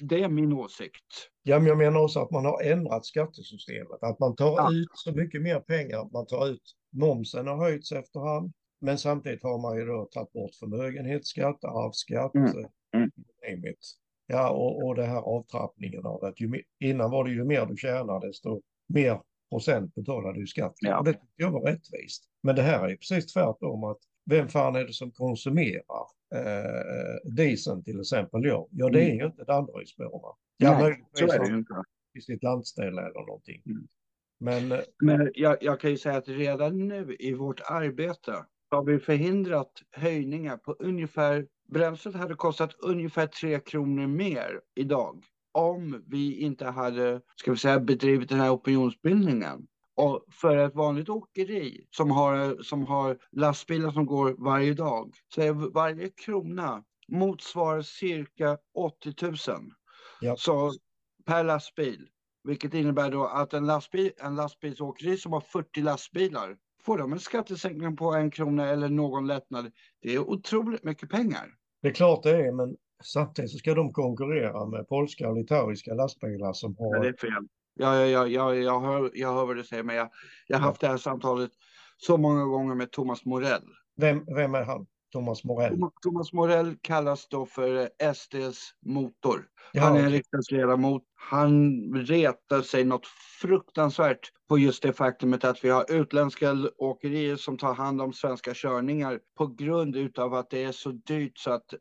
Det 0.00 0.22
är 0.22 0.28
min 0.28 0.52
åsikt. 0.52 1.28
Ja, 1.42 1.58
men 1.58 1.68
jag 1.68 1.78
menar 1.78 2.00
också 2.00 2.20
att 2.20 2.30
man 2.30 2.44
har 2.44 2.62
ändrat 2.62 3.06
skattesystemet, 3.06 4.02
att 4.02 4.18
man 4.18 4.36
tar 4.36 4.56
ja. 4.56 4.72
ut 4.72 4.88
så 4.94 5.12
mycket 5.12 5.42
mer 5.42 5.60
pengar. 5.60 6.12
Man 6.12 6.26
tar 6.26 6.48
ut, 6.48 6.62
momsen 6.92 7.46
har 7.46 7.56
höjts 7.56 7.92
efterhand, 7.92 8.52
men 8.80 8.98
samtidigt 8.98 9.42
har 9.42 9.58
man 9.58 9.76
ju 9.76 9.86
då 9.86 10.04
tagit 10.04 10.32
bort 10.32 10.54
förmögenhetsskatt, 10.54 11.64
arvsskatt, 11.64 12.34
mm. 12.34 12.52
Mm. 12.94 13.10
Ja, 14.32 14.50
och, 14.50 14.86
och 14.86 14.94
det 14.94 15.04
här 15.04 15.20
avtrappningen 15.20 16.06
av 16.06 16.24
att 16.24 16.40
ju, 16.40 16.62
innan 16.80 17.10
var 17.10 17.24
det 17.24 17.30
ju 17.30 17.44
mer 17.44 17.66
du 17.66 17.76
tjänade, 17.76 18.26
desto 18.26 18.62
mer 18.88 19.20
procent 19.50 19.94
betalade 19.94 20.40
du 20.40 20.46
skatt. 20.46 20.74
Ja. 20.80 20.98
Och 20.98 21.04
det 21.04 21.12
tyckte 21.12 21.28
jag 21.36 21.50
var 21.50 21.60
rättvist. 21.60 22.24
Men 22.42 22.56
det 22.56 22.62
här 22.62 22.88
är 22.88 22.96
precis 22.96 23.32
tvärtom 23.32 23.84
att 23.84 23.98
vem 24.30 24.48
fan 24.48 24.76
är 24.76 24.84
det 24.84 24.92
som 24.92 25.10
konsumerar 25.10 26.06
eh, 26.34 27.30
dieseln 27.36 27.84
till 27.84 28.00
exempel? 28.00 28.44
Ja, 28.44 28.68
ja 28.70 28.88
det 28.88 29.04
är 29.04 29.14
ju 29.14 29.26
inte 29.26 29.44
Danderydsborna. 29.44 30.34
Ja, 30.56 30.78
Nej, 30.80 31.04
så 31.12 31.24
är 31.24 31.38
det 31.38 31.48
ju 31.48 31.58
inte. 31.58 31.74
I 32.18 32.20
sitt 32.20 32.42
landställe 32.42 33.00
eller 33.00 33.26
någonting. 33.26 33.62
Mm. 33.66 33.88
Men, 34.40 34.72
eh, 34.72 34.84
Men 35.02 35.30
jag, 35.34 35.56
jag, 35.60 35.80
kan 35.80 35.90
ju 35.90 35.96
säga 35.96 36.16
att 36.16 36.28
redan 36.28 36.88
nu 36.88 37.16
i 37.18 37.34
vårt 37.34 37.60
arbete 37.60 38.44
har 38.70 38.84
vi 38.84 38.98
förhindrat 38.98 39.72
höjningar 39.90 40.56
på 40.56 40.72
ungefär 40.72 41.46
bränslet 41.70 42.14
hade 42.14 42.34
kostat 42.34 42.74
ungefär 42.78 43.26
3 43.26 43.60
kronor 43.60 44.06
mer 44.06 44.60
idag 44.74 45.24
om 45.52 46.04
vi 46.06 46.40
inte 46.40 46.66
hade, 46.66 47.20
ska 47.36 47.50
vi 47.50 47.56
säga, 47.56 47.80
bedrivit 47.80 48.28
den 48.28 48.40
här 48.40 48.50
opinionsbildningen. 48.50 49.66
Och 49.94 50.24
för 50.30 50.56
ett 50.56 50.74
vanligt 50.74 51.08
åkeri 51.08 51.86
som 51.90 52.10
har, 52.10 52.62
som 52.62 52.86
har 52.86 53.18
lastbilar 53.32 53.90
som 53.90 54.06
går 54.06 54.34
varje 54.38 54.74
dag, 54.74 55.14
så 55.34 55.42
är 55.42 55.52
varje 55.52 56.08
krona 56.08 56.84
motsvarar 57.08 57.82
cirka 57.82 58.58
80 58.74 59.14
000. 59.22 59.36
Ja. 60.20 60.36
Så 60.36 60.72
per 61.26 61.44
lastbil. 61.44 62.08
Vilket 62.44 62.74
innebär 62.74 63.10
då 63.10 63.24
att 63.26 63.52
en, 63.52 63.66
lastbil, 63.66 64.12
en 64.16 64.34
lastbilsåkeri 64.34 65.16
som 65.16 65.32
har 65.32 65.40
40 65.40 65.82
lastbilar, 65.82 66.56
får 66.82 66.98
de 66.98 67.12
en 67.12 67.20
skattesänkning 67.20 67.96
på 67.96 68.14
en 68.14 68.30
krona 68.30 68.66
eller 68.66 68.88
någon 68.88 69.26
lättnad, 69.26 69.72
det 70.02 70.14
är 70.14 70.18
otroligt 70.18 70.84
mycket 70.84 71.10
pengar. 71.10 71.54
Det 71.82 71.88
är 71.88 71.92
klart 71.92 72.22
det 72.22 72.30
är, 72.30 72.52
men 72.52 72.76
samtidigt 73.04 73.50
så 73.50 73.58
ska 73.58 73.74
de 73.74 73.92
konkurrera 73.92 74.66
med 74.66 74.88
polska 74.88 75.28
och 75.28 75.36
litauiska 75.36 75.94
lastbilar 75.94 76.52
som 76.52 76.76
har... 76.78 76.96
Ja, 76.96 77.02
det 77.02 77.08
är 77.08 77.16
fel. 77.16 77.46
Ja, 77.74 77.96
ja, 77.96 78.06
ja, 78.06 78.26
ja, 78.26 78.54
jag, 78.54 78.80
hör, 78.80 79.10
jag 79.14 79.34
hör 79.34 79.46
vad 79.46 79.56
du 79.56 79.64
säger, 79.64 79.82
men 79.82 79.96
jag, 79.96 80.10
jag 80.46 80.58
har 80.58 80.66
haft 80.66 80.80
det 80.80 80.88
här 80.88 80.96
samtalet 80.96 81.50
så 81.96 82.16
många 82.16 82.44
gånger 82.44 82.74
med 82.74 82.90
Thomas 82.90 83.24
Morell. 83.24 83.62
Vem, 83.96 84.24
vem 84.24 84.54
är 84.54 84.62
han? 84.62 84.86
Thomas 85.12 85.44
Morell. 85.44 85.78
Thomas 86.02 86.32
Morell 86.32 86.76
kallas 86.80 87.28
då 87.28 87.46
för 87.46 87.90
SDs 88.14 88.74
motor. 88.86 89.46
Ja. 89.72 89.82
Han 89.82 89.96
är 89.96 90.02
en 90.02 90.10
riksdagsledamot. 90.10 91.02
Han 91.14 91.80
retar 91.94 92.62
sig 92.62 92.84
något 92.84 93.06
fruktansvärt 93.40 94.32
på 94.48 94.58
just 94.58 94.82
det 94.82 94.92
faktumet 94.92 95.44
att 95.44 95.64
vi 95.64 95.68
har 95.68 95.92
utländska 95.92 96.56
åkerier 96.78 97.36
som 97.36 97.58
tar 97.58 97.74
hand 97.74 98.02
om 98.02 98.12
svenska 98.12 98.52
körningar 98.54 99.20
på 99.38 99.46
grund 99.46 99.96
utav 99.96 100.34
att 100.34 100.50
det 100.50 100.64
är 100.64 100.72
så 100.72 100.90
dyrt 100.90 101.38
så 101.38 101.50
att 101.50 101.74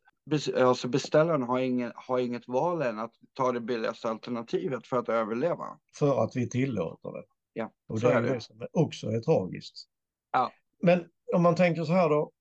alltså 0.57 0.88
beställaren 0.88 1.43
har, 1.43 1.59
ingen, 1.59 1.91
har 1.95 2.19
inget 2.19 2.48
val 2.48 2.81
än 2.81 3.00
att 3.00 3.13
ta 3.33 3.51
det 3.51 3.62
billigaste 3.62 4.09
alternativet 4.09 4.88
för 4.88 4.98
att 4.98 5.09
överleva. 5.09 5.65
För 6.00 6.24
att 6.24 6.36
vi 6.36 6.50
tillåter 6.50 7.12
det. 7.12 7.24
Ja, 7.53 7.71
Och 7.88 8.00
det 8.00 8.12
är 8.12 8.21
det 8.21 8.41
som 8.41 8.67
också 8.74 9.07
är 9.07 9.19
tragiskt. 9.19 9.88
Ja. 10.31 10.51
Men 10.81 11.05
om 11.36 11.43
man 11.43 11.55
tänker 11.55 11.83
så 11.83 11.93
här 11.93 12.09
då. 12.09 12.31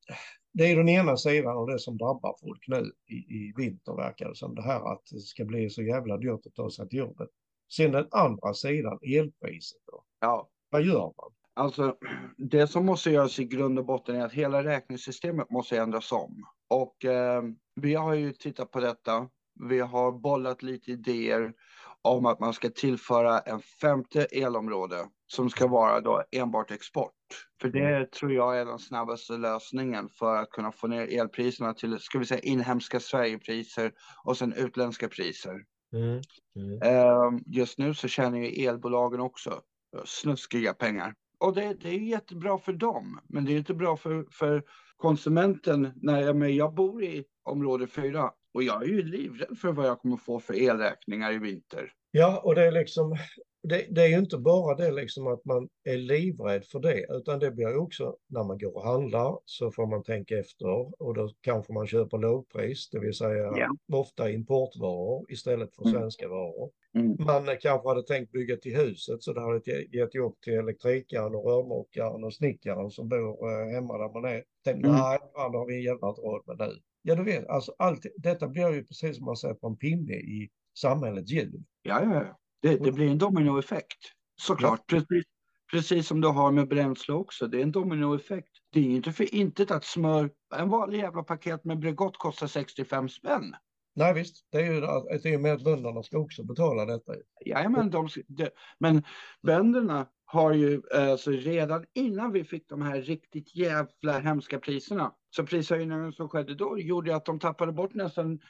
Det 0.59 0.73
är 0.73 0.77
den 0.77 0.89
ena 0.89 1.17
sidan 1.17 1.57
av 1.57 1.67
det 1.67 1.79
som 1.79 1.97
drabbar 1.97 2.37
folk 2.41 2.69
nu 2.69 2.93
i, 3.07 3.15
i 3.15 3.53
vinter 3.57 3.97
verkar 3.97 4.29
det 4.29 4.35
som. 4.35 4.55
Det 4.55 4.63
här 4.63 4.93
att 4.93 5.03
det 5.11 5.21
ska 5.21 5.45
bli 5.45 5.71
så 5.71 5.83
jävla 5.83 6.17
dyrt 6.17 6.47
att 6.47 6.55
ta 6.55 6.71
sig 6.71 6.89
till 6.89 6.99
jobbet. 6.99 7.29
Sen 7.73 7.93
den 7.93 8.07
andra 8.11 8.55
sidan, 8.55 8.99
elpriset 9.03 9.81
då. 9.87 10.05
Ja, 10.21 10.49
Vad 10.71 10.83
gör 10.83 11.01
man? 11.01 11.33
Alltså, 11.55 11.97
det 12.37 12.67
som 12.67 12.87
måste 12.87 13.11
göras 13.11 13.39
i 13.39 13.45
grund 13.45 13.79
och 13.79 13.85
botten 13.85 14.17
är 14.17 14.25
att 14.25 14.33
hela 14.33 14.65
räknesystemet 14.65 15.51
måste 15.51 15.79
ändras 15.79 16.13
om. 16.13 16.45
Och 16.69 17.05
eh, 17.05 17.43
vi 17.75 17.95
har 17.95 18.15
ju 18.15 18.33
tittat 18.33 18.71
på 18.71 18.81
detta. 18.81 19.29
Vi 19.69 19.81
har 19.81 20.13
bollat 20.13 20.63
lite 20.63 20.93
idéer 20.93 21.53
om 22.03 22.27
att 22.27 22.41
man 22.41 22.53
ska 22.53 22.71
tillföra 22.71 23.41
en 23.41 23.61
femte 23.61 24.25
elområde 24.25 25.09
som 25.27 25.51
ska 25.51 25.67
vara 25.67 26.01
då 26.01 26.25
enbart 26.31 26.71
export. 26.71 27.13
För 27.61 27.69
det 27.69 28.13
tror 28.13 28.33
jag 28.33 28.61
är 28.61 28.65
den 28.65 28.79
snabbaste 28.79 29.33
lösningen 29.33 30.09
för 30.09 30.37
att 30.37 30.51
kunna 30.51 30.73
få 30.73 30.87
ner 30.87 31.21
elpriserna 31.21 31.75
till, 31.75 31.99
ska 31.99 32.19
vi 32.19 32.25
säga, 32.25 32.41
inhemska 32.41 33.01
Sverigepriser 33.01 33.93
och 34.25 34.37
sen 34.37 34.53
utländska 34.53 35.09
priser. 35.09 35.55
Mm. 35.93 36.21
Mm. 36.57 36.83
Eh, 36.83 37.41
just 37.47 37.79
nu 37.79 37.95
så 37.95 38.09
tjänar 38.09 38.39
ju 38.39 38.67
elbolagen 38.67 39.21
också 39.21 39.61
snuskiga 40.05 40.75
pengar. 40.75 41.15
Och 41.41 41.55
det, 41.55 41.75
det 41.75 41.89
är 41.89 41.99
jättebra 41.99 42.59
för 42.59 42.73
dem, 42.73 43.21
men 43.29 43.45
det 43.45 43.53
är 43.53 43.59
inte 43.59 43.75
bra 43.75 43.97
för, 43.97 44.27
för 44.31 44.63
konsumenten. 44.97 45.93
När 45.97 46.21
jag, 46.21 46.37
men 46.37 46.57
jag 46.57 46.75
bor 46.75 47.05
i 47.05 47.25
område 47.45 47.87
4 47.87 48.31
och 48.59 48.65
jag 48.65 48.83
är 48.83 48.87
ju 48.87 49.03
livrädd 49.03 49.59
för 49.59 49.73
vad 49.73 49.87
jag 49.87 49.99
kommer 50.01 50.17
få 50.17 50.41
för 50.41 50.55
elräkningar 50.55 51.33
i 51.33 51.39
vinter. 51.39 51.93
Ja, 52.11 52.41
och 52.45 52.55
det 52.55 52.67
är 52.67 52.73
liksom, 52.73 53.17
det, 53.63 53.87
det 53.91 54.03
är 54.03 54.07
ju 54.09 54.19
inte 54.19 54.39
bara 54.39 54.75
det 54.75 54.91
liksom 54.91 55.27
att 55.27 55.45
man 55.45 55.69
är 55.85 55.97
livrädd 55.97 56.65
för 56.65 56.81
det, 56.81 57.07
utan 57.11 57.39
det 57.39 57.51
blir 57.51 57.77
också 57.77 58.17
när 58.29 58.45
man 58.45 58.59
går 58.59 58.77
och 58.77 58.85
handlar 58.85 59.39
så 59.45 59.71
får 59.71 59.87
man 59.87 60.03
tänka 60.03 60.39
efter 60.39 61.03
och 61.03 61.15
då 61.15 61.31
kanske 61.41 61.73
man 61.73 61.87
köper 61.87 62.19
lågpris, 62.19 62.89
det 62.91 62.99
vill 63.01 63.15
säga 63.15 63.53
Ja. 63.57 63.69
ofta 63.93 64.31
importvaror 64.31 65.33
istället 65.33 65.75
för 65.75 65.83
Mm. 65.89 66.01
svenska 66.01 66.29
varor. 66.29 66.71
Mm. 66.95 67.17
Man 67.21 67.47
kanske 67.61 67.89
hade 67.89 68.03
tänkt 68.03 68.33
bygga 68.33 68.57
till 68.57 68.77
huset 68.77 69.23
så 69.23 69.33
det 69.33 69.41
hade 69.41 69.61
ge- 69.65 69.99
gett 69.99 70.15
jobb 70.15 70.41
till 70.41 70.53
elektrikaren 70.55 71.35
och 71.35 71.45
rörmokaren 71.51 72.25
och 72.25 72.35
snickaren 72.35 72.91
som 72.91 73.09
bor 73.09 73.51
eh, 73.53 73.69
hemma 73.75 73.99
där 73.99 74.13
man 74.21 74.25
är. 74.33 74.45
Tänk, 74.65 74.85
Mm. 74.85 74.97
nej, 74.97 75.19
fan, 75.37 75.53
det 75.53 75.59
har 75.59 75.67
vi 75.67 75.85
jävla 75.85 76.09
råd 76.09 76.43
med 76.47 76.59
nu. 76.59 76.75
Ja, 77.03 77.15
du 77.15 77.25
vet, 77.25 77.49
alltså 77.49 77.75
allt, 77.79 78.07
detta 78.17 78.49
blir 78.49 78.73
ju 78.73 78.85
precis 78.85 79.17
som 79.17 79.25
man 79.25 79.37
sätter 79.37 79.67
en 79.67 79.77
pinne 79.77 80.13
i 80.13 80.51
samhällets 80.79 81.31
hjul. 81.31 81.65
Ja, 81.83 82.03
ja, 82.03 82.15
ja. 82.15 82.39
Det, 82.63 82.85
det 82.85 82.93
blir 82.93 83.11
en 83.11 83.19
dominoeffekt. 83.19 83.99
Såklart, 84.41 84.87
precis, 84.87 85.25
precis 85.71 86.07
som 86.07 86.21
du 86.21 86.29
har 86.29 86.53
med 86.53 86.69
bränsle 86.69 87.15
också. 87.15 87.47
Det 87.47 87.59
är 87.59 87.63
en 87.63 87.73
dominoeffekt. 87.73 88.51
Det 88.73 88.81
är 88.81 88.85
ju 88.85 88.97
inte 88.97 89.13
för 89.13 89.35
intet 89.35 89.71
att 89.71 89.85
smör, 89.85 90.31
en 90.57 90.69
vanlig 90.69 90.99
jävla 90.99 91.23
paket 91.23 91.65
med 91.65 91.79
Bregott 91.79 92.17
kostar 92.17 92.47
65 92.47 93.09
spänn. 93.09 93.55
Nej 93.95 94.15
visst, 94.15 94.47
det 94.53 94.59
är 94.59 94.73
ju 94.73 94.81
det 95.23 95.35
är 95.35 95.39
med 95.39 95.53
att 95.53 95.65
bönderna 95.65 96.03
ska 96.03 96.19
också 96.19 96.45
betala 96.45 96.85
detta. 96.85 97.13
Jajamän, 97.47 97.91
de, 97.91 98.09
de, 98.27 98.51
men 98.79 99.03
bönderna 99.43 100.07
har 100.31 100.53
ju 100.53 100.83
alltså 100.95 101.31
redan 101.31 101.85
innan 101.95 102.33
vi 102.33 102.45
fick 102.45 102.69
de 102.69 102.83
här 102.83 103.03
riktigt 103.03 103.57
jävla 103.57 104.19
hemska 104.19 104.59
priserna. 104.59 105.13
Så 105.31 105.47
prishöjningen 105.47 106.13
som 106.13 106.29
skedde 106.29 106.55
då 106.55 106.79
gjorde 106.79 107.17
att 107.17 107.25
de 107.25 107.39
tappade 107.39 107.73
bort 107.73 107.95
nästan 107.95 108.41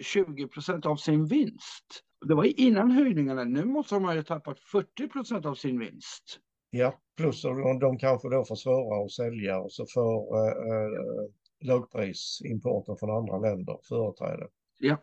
20 0.00 0.48
procent 0.48 0.86
av 0.86 0.96
sin 0.96 1.26
vinst. 1.26 2.04
Det 2.28 2.34
var 2.34 2.60
innan 2.60 2.90
höjningarna. 2.90 3.44
Nu 3.44 3.64
måste 3.64 3.94
de 3.94 4.04
ha 4.04 4.22
tappat 4.22 4.60
40 4.60 5.08
procent 5.08 5.46
av 5.46 5.54
sin 5.54 5.78
vinst. 5.78 6.38
Ja, 6.70 6.94
plus 7.16 7.44
att 7.44 7.80
de 7.80 7.98
kanske 7.98 8.28
då 8.28 8.44
får 8.44 8.56
svårare 8.56 9.04
att 9.04 9.12
sälja 9.12 9.58
och 9.58 9.72
så 9.72 9.86
får 9.94 10.36
eh, 10.36 10.52
eh, 10.52 11.30
lågprisimporten 11.60 12.96
från 12.96 13.10
andra 13.10 13.38
länder 13.38 13.78
företräde 13.88 14.48
Ja. 14.78 14.96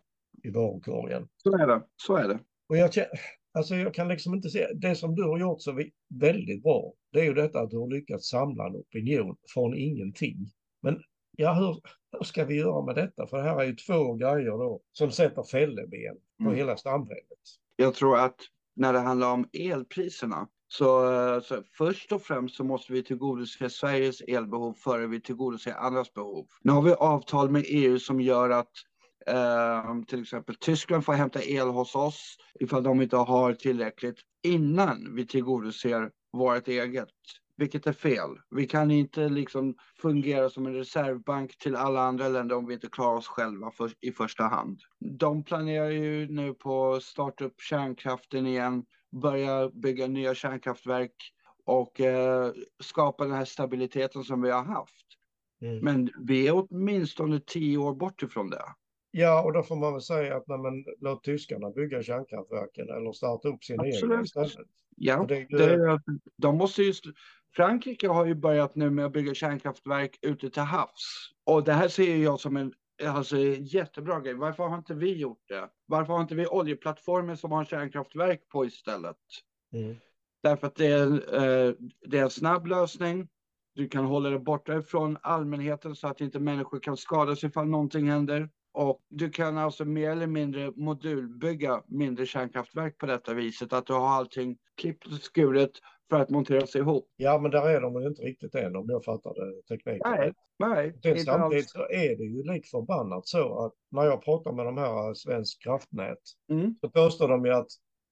i 0.43 0.49
varukorgen. 0.49 1.27
Så 1.43 1.57
är 1.57 1.67
det. 1.67 1.83
Så 1.95 2.15
är 2.15 2.27
det. 2.27 2.39
Och 2.69 2.77
jag, 2.77 2.91
alltså 3.55 3.75
jag 3.75 3.93
kan 3.93 4.07
liksom 4.07 4.33
inte 4.33 4.49
se, 4.49 4.67
det 4.73 4.95
som 4.95 5.15
du 5.15 5.23
har 5.23 5.39
gjort 5.39 5.61
så 5.61 5.83
väldigt 6.09 6.63
bra, 6.63 6.93
det 7.11 7.19
är 7.19 7.23
ju 7.23 7.33
detta 7.33 7.59
att 7.59 7.69
du 7.69 7.77
har 7.77 7.87
lyckats 7.87 8.29
samla 8.29 8.67
en 8.67 8.75
opinion 8.75 9.35
från 9.53 9.77
ingenting. 9.77 10.37
Men 10.81 11.01
ja, 11.37 11.53
hur, 11.53 11.81
hur 12.17 12.23
ska 12.23 12.45
vi 12.45 12.55
göra 12.55 12.85
med 12.85 12.95
detta? 12.95 13.27
För 13.27 13.37
det 13.37 13.43
här 13.43 13.61
är 13.61 13.65
ju 13.65 13.75
två 13.75 14.13
grejer 14.13 14.51
då 14.51 14.81
som 14.91 15.11
sätter 15.11 15.43
fälleben 15.43 16.15
på 16.37 16.43
Mm. 16.43 16.55
hela 16.55 16.77
samhället. 16.77 17.39
Jag 17.75 17.93
tror 17.93 18.17
att 18.17 18.35
när 18.75 18.93
det 18.93 18.99
handlar 18.99 19.31
om 19.31 19.49
elpriserna 19.53 20.47
så, 20.67 21.41
så 21.43 21.63
först 21.77 22.11
och 22.11 22.21
främst 22.21 22.55
så 22.55 22.63
måste 22.63 22.93
vi 22.93 23.03
tillgodose 23.03 23.69
Sveriges 23.69 24.21
elbehov 24.21 24.73
före 24.73 25.07
vi 25.07 25.21
tillgodoser 25.21 25.73
andras 25.73 26.13
behov. 26.13 26.47
Nu 26.61 26.71
har 26.71 26.81
vi 26.81 26.93
avtal 26.93 27.49
med 27.49 27.63
EU 27.65 27.99
som 27.99 28.21
gör 28.21 28.49
att 28.49 28.71
eh, 29.27 30.01
till 30.07 30.21
exempel 30.21 30.55
Tyskland 30.55 31.05
får 31.05 31.13
hämta 31.13 31.43
el 31.43 31.67
hos 31.67 31.95
oss 31.95 32.37
ifall 32.59 32.83
de 32.83 33.01
inte 33.01 33.17
har 33.17 33.53
tillräckligt 33.53 34.19
innan 34.43 35.15
vi 35.15 35.27
tillgodoser 35.27 36.11
vårt 36.33 36.67
eget. 36.67 37.09
Vilket 37.57 37.87
är 37.87 37.93
fel. 37.93 38.29
Vi 38.49 38.67
kan 38.67 38.91
inte 38.91 39.29
liksom 39.29 39.75
fungera 40.01 40.49
som 40.49 40.65
en 40.65 40.73
reservbank 40.73 41.57
till 41.57 41.75
alla 41.75 42.01
andra 42.01 42.27
länder 42.27 42.55
om 42.55 42.65
vi 42.65 42.73
inte 42.73 42.87
klarar 42.87 43.17
oss 43.17 43.27
själva 43.27 43.71
för, 43.71 43.91
i 44.01 44.11
första 44.11 44.43
hand. 44.43 44.79
De 44.99 45.43
planerar 45.43 45.89
ju 45.89 46.27
nu 46.27 46.53
på 46.53 46.93
att 46.93 47.03
starta 47.03 47.45
upp 47.45 47.61
kärnkraften 47.61 48.47
igen, 48.47 48.85
börja 49.21 49.69
bygga 49.69 50.07
nya 50.07 50.35
kärnkraftverk 50.35 51.11
och 51.65 52.01
eh, 52.01 52.51
skapa 52.83 53.23
den 53.23 53.33
här 53.33 53.45
stabiliteten 53.45 54.23
som 54.23 54.41
vi 54.41 54.51
har 54.51 54.63
haft. 54.63 55.05
Mm. 55.61 55.79
Men 55.79 56.09
vi 56.27 56.47
är 56.47 56.53
åtminstone 56.55 57.39
tio 57.39 57.77
år 57.77 57.93
bort 57.93 58.23
ifrån 58.23 58.49
det. 58.49 58.63
Ja, 59.17 59.43
och 59.43 59.53
då 59.53 59.63
får 59.63 59.75
man 59.75 59.93
väl 59.93 60.01
säga 60.01 60.37
att 60.37 60.47
nej, 60.47 60.57
men, 60.57 60.85
låt 60.99 61.23
tyskarna 61.23 61.71
bygga 61.71 62.03
kärnkraftverken 62.03 62.89
eller 62.89 63.11
starta 63.11 63.47
upp 63.47 63.59
egna 63.69 63.83
Absolut. 63.83 64.25
istället. 64.25 64.67
Ja, 64.95 65.25
det 65.27 65.39
ju- 65.39 65.45
det 65.57 65.99
de 66.37 66.57
måste 66.57 66.83
just, 66.83 67.03
Frankrike 67.55 68.07
har 68.07 68.25
ju 68.25 68.35
börjat 68.35 68.75
nu 68.75 68.89
med 68.89 69.05
att 69.05 69.11
bygga 69.13 69.33
kärnkraftverk 69.33 70.19
ute 70.21 70.49
till 70.49 70.61
havs. 70.61 71.31
Och 71.43 71.63
det 71.63 71.73
här 71.73 71.87
ser 71.87 72.17
jag 72.17 72.39
som 72.39 72.57
en 72.57 72.73
alltså, 73.03 73.37
jättebra 73.59 74.19
grej. 74.19 74.33
Varför 74.33 74.63
har 74.63 74.77
inte 74.77 74.93
vi 74.93 75.13
gjort 75.17 75.43
det? 75.47 75.69
Varför 75.85 76.13
har 76.13 76.21
inte 76.21 76.35
vi 76.35 76.47
oljeplattformar 76.47 77.35
som 77.35 77.51
har 77.51 77.65
kärnkraftverk 77.65 78.49
på 78.49 78.65
istället? 78.65 79.17
Mm. 79.73 79.95
Därför 80.43 80.67
att 80.67 80.75
det 80.75 80.87
är, 80.87 81.07
eh, 81.07 81.73
det 82.07 82.17
är 82.17 82.23
en 82.23 82.29
snabb 82.29 82.67
lösning. 82.67 83.27
Du 83.75 83.89
kan 83.89 84.05
hålla 84.05 84.29
det 84.29 84.39
borta 84.39 84.81
från 84.81 85.17
allmänheten 85.21 85.95
så 85.95 86.07
att 86.07 86.21
inte 86.21 86.39
människor 86.39 86.79
kan 86.79 86.97
skadas 86.97 87.43
ifall 87.43 87.67
någonting 87.67 88.09
händer. 88.09 88.49
Och 88.75 88.99
du 89.09 89.29
kan 89.29 89.57
alltså 89.57 89.85
mer 89.85 90.09
eller 90.09 90.27
mindre 90.27 90.71
modulbygga 90.75 91.83
mindre 91.87 92.25
kärnkraftverk 92.25 92.97
på 92.97 93.05
detta 93.05 93.33
viset. 93.33 93.73
Att 93.73 93.85
du 93.85 93.93
har 93.93 94.07
allting 94.07 94.57
klippt 94.77 95.07
och 95.07 95.13
skuret 95.13 95.71
för 96.09 96.19
att 96.19 96.29
monteras 96.29 96.75
ihop. 96.75 97.13
Ja, 97.15 97.39
men 97.39 97.51
där 97.51 97.69
är 97.69 97.81
de 97.81 98.01
ju 98.01 98.07
inte 98.07 98.21
riktigt 98.21 98.55
än 98.55 98.75
om 98.75 98.85
jag 98.89 99.03
fattar 99.03 99.33
det 99.33 99.75
tekniken 99.75 100.11
Nej, 100.11 100.33
nej, 100.59 100.99
Det, 101.03 101.19
samtidigt 101.19 101.69
så 101.69 101.79
är 101.79 102.17
det 102.17 102.23
ju 102.23 102.43
lik 102.43 102.67
förbannat 102.67 103.27
så 103.27 103.65
att 103.65 103.73
när 103.91 104.05
jag 104.05 104.23
pratar 104.23 104.51
med 104.51 104.65
de 104.65 104.77
här 104.77 105.13
Svensk 105.13 105.63
kraftnät 105.63 106.19
Mm. 106.51 106.75
så 106.81 106.89
påstår 106.89 107.27
de 107.27 107.45
ju 107.45 107.51
att 107.53 107.67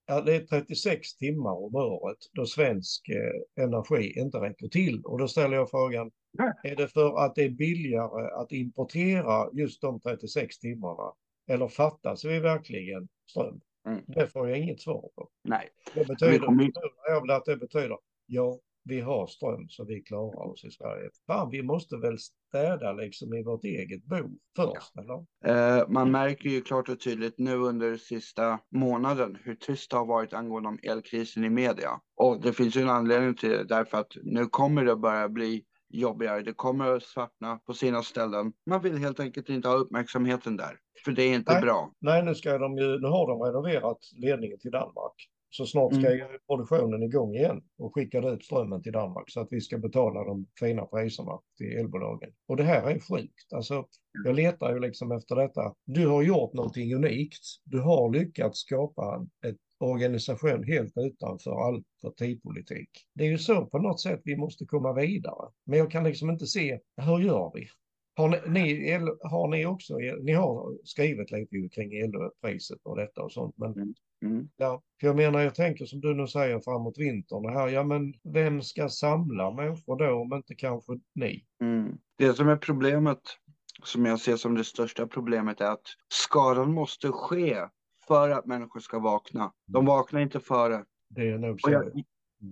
ja, 0.06 0.22
det 0.22 0.36
är 0.36 0.40
36 0.40 1.16
timmar 1.18 1.52
om 1.66 1.76
året 1.76 2.18
då 2.34 2.46
svensk 2.46 3.10
eh, 3.10 3.64
energi 3.64 4.20
inte 4.20 4.38
räcker 4.38 4.68
till. 4.68 5.02
Och 5.06 5.20
då 5.20 5.28
ställer 5.28 5.56
jag 5.56 5.70
frågan, 5.70 6.12
är 6.64 6.76
det 6.76 6.88
för 6.88 7.26
att 7.26 7.36
det 7.36 7.44
är 7.44 7.50
billigare 7.50 8.42
att 8.42 8.52
importera 8.52 9.50
just 9.54 9.82
de 9.82 10.00
36 10.00 10.60
timmarna? 10.60 11.14
Eller 11.48 11.68
fattas 11.68 12.26
vi 12.26 12.40
verkligen 12.40 13.08
ström? 13.30 13.62
Mm. 13.88 14.02
Det 14.08 14.28
får 14.28 14.50
jag 14.50 14.58
inget 14.60 14.82
svar 14.82 15.10
på. 15.16 15.30
Nej, 15.44 15.70
Det 15.96 16.08
betyder, 16.08 16.40
kommer 16.40 16.64
ju- 16.64 16.72
tror 16.72 16.92
jag 17.08 17.22
väl 17.22 17.30
att 17.32 17.46
det 17.46 17.58
betyder, 17.58 17.98
ja, 18.26 18.60
vi 18.84 19.02
har 19.02 19.28
ström 19.28 19.70
så 19.70 19.86
vi 19.86 20.02
klarar 20.02 20.52
oss 20.52 20.66
i 20.66 20.72
Sverige. 20.72 21.10
Fan, 21.28 21.50
vi 21.50 21.64
måste 21.64 21.98
väl 21.98 22.18
städa 22.20 22.94
liksom 22.94 23.34
i 23.34 23.44
vårt 23.44 23.64
eget 23.64 24.06
bo 24.06 24.30
först, 24.56 24.98
eller? 24.98 25.26
Eh, 25.46 25.88
man 25.88 26.12
märker 26.12 26.50
ju 26.50 26.62
klart 26.62 26.90
och 26.90 27.00
tydligt 27.00 27.40
nu 27.40 27.56
under 27.56 27.98
sista 27.98 28.60
månaden 28.72 29.38
hur 29.44 29.56
tyst 29.56 29.92
det 29.92 29.98
har 29.98 30.06
varit 30.06 30.34
angående 30.34 30.70
om 30.70 30.80
elkrisen 30.84 31.44
i 31.44 31.50
media. 31.50 31.90
Och 32.16 32.42
det 32.42 32.54
finns 32.54 32.78
ju 32.78 32.82
en 32.82 32.90
anledning 32.90 33.36
till 33.36 33.50
det 33.50 33.64
därför 33.64 33.98
att 33.98 34.18
nu 34.24 34.46
kommer 34.46 34.86
det 34.86 34.96
börja 34.96 35.30
bli 35.30 35.64
jobbigare. 35.94 36.42
Det 36.42 36.54
kommer 36.54 36.96
att 36.96 37.04
svartna 37.04 37.60
på 37.66 37.74
sina 37.74 38.04
ställen. 38.04 38.54
Man 38.66 38.82
vill 38.82 38.98
helt 38.98 39.20
enkelt 39.20 39.50
inte 39.50 39.68
ha 39.68 39.76
uppmärksamheten 39.76 40.58
där. 40.58 40.80
För 41.06 41.12
det 41.12 41.24
är 41.24 41.36
inte 41.36 41.54
Nej. 41.54 41.62
bra. 41.62 41.92
Nej, 42.00 42.24
nu 42.24 42.36
ska 42.36 42.58
de 42.58 42.78
ju, 42.78 43.00
nu 43.00 43.08
har 43.08 43.28
de 43.28 43.42
renoverat 43.42 44.00
ledningen 44.18 44.60
till 44.60 44.72
Danmark. 44.72 45.30
Så 45.56 45.66
snart 45.66 45.94
ska 45.94 46.14
mm. 46.14 46.28
produktionen 46.48 47.04
igång 47.04 47.36
igen 47.36 47.62
och 47.78 47.96
skickar 47.96 48.34
ut 48.34 48.46
strömmen 48.46 48.84
till 48.84 48.92
Danmark 48.92 49.32
så 49.32 49.42
att 49.42 49.48
vi 49.52 49.62
ska 49.62 49.78
betala 49.78 50.24
de 50.24 50.48
fina 50.60 50.86
priserna 50.86 51.40
till 51.58 51.78
elbolagen. 51.78 52.30
Och 52.48 52.58
det 52.58 52.64
här 52.64 52.92
är 52.92 53.00
sjukt. 53.00 53.54
Alltså, 53.54 53.86
jag 54.26 54.36
letar 54.36 54.74
ju 54.74 54.80
liksom 54.80 55.12
efter 55.12 55.36
detta. 55.36 55.74
Du 55.86 56.08
har 56.08 56.24
gjort 56.24 56.54
någonting 56.54 56.96
unikt. 56.96 57.44
Du 57.64 57.80
har 57.80 58.14
lyckats 58.14 58.60
skapa 58.60 59.28
en 59.42 59.58
organisation 59.80 60.64
helt 60.64 60.94
utanför 60.98 61.68
all 61.68 61.84
partipolitik. 62.02 62.90
Det 63.16 63.24
är 63.24 63.30
ju 63.30 63.38
så 63.38 63.66
på 63.66 63.78
något 63.80 64.02
sätt 64.02 64.22
vi 64.24 64.38
måste 64.38 64.66
komma 64.66 64.94
vidare. 64.94 65.52
Men 65.66 65.80
jag 65.80 65.92
kan 65.92 66.04
liksom 66.04 66.30
inte 66.30 66.46
se, 66.48 66.80
hur 66.98 67.20
gör 67.20 67.52
vi? 67.54 67.68
Har 68.16 68.30
ni, 68.30 68.40
ni, 68.48 68.92
har 69.22 69.48
ni 69.48 69.66
också, 69.66 69.98
ni 70.22 70.32
har 70.32 70.78
skrivit 70.84 71.32
lite 71.32 71.70
kring 71.76 71.94
elpriset 71.94 72.80
och 72.84 72.98
detta 72.98 73.22
och 73.24 73.32
sånt, 73.32 73.58
men 73.58 73.96
mm. 74.24 74.50
Ja, 74.58 74.82
för 75.00 75.08
jag 75.08 75.16
menar, 75.16 75.40
jag 75.40 75.56
tänker 75.56 75.86
som 75.86 76.02
du 76.02 76.14
nu 76.14 76.28
säger 76.28 76.60
framåt 76.60 76.98
vintern 76.98 77.54
här, 77.54 77.68
ja 77.68 77.84
men 77.84 78.14
vem 78.34 78.62
ska 78.62 78.90
samla 78.90 79.52
människor 79.52 79.98
då 79.98 80.22
om 80.22 80.34
inte 80.34 80.56
kanske 80.56 80.94
ni? 81.16 81.46
Mm. 81.62 81.98
Det 82.18 82.34
som 82.34 82.50
är 82.50 82.58
problemet, 82.58 83.22
som 83.84 84.06
jag 84.06 84.20
ser 84.20 84.36
som 84.36 84.56
det 84.56 84.64
största 84.64 85.08
problemet 85.08 85.62
är 85.62 85.72
att 85.72 85.88
skadan 86.14 86.74
måste 86.74 87.12
ske 87.12 87.58
för 88.08 88.30
att 88.30 88.46
människor 88.46 88.80
ska 88.80 89.00
vakna. 89.00 89.54
De 89.68 89.78
mm. 89.78 89.86
vaknar 89.86 90.20
inte 90.20 90.40
före. 90.40 90.86
Det 91.10 91.30
är 91.30 91.38
nog 91.38 91.62
så. 91.62 91.72
Jag, 91.72 91.84
mm. 91.84 92.04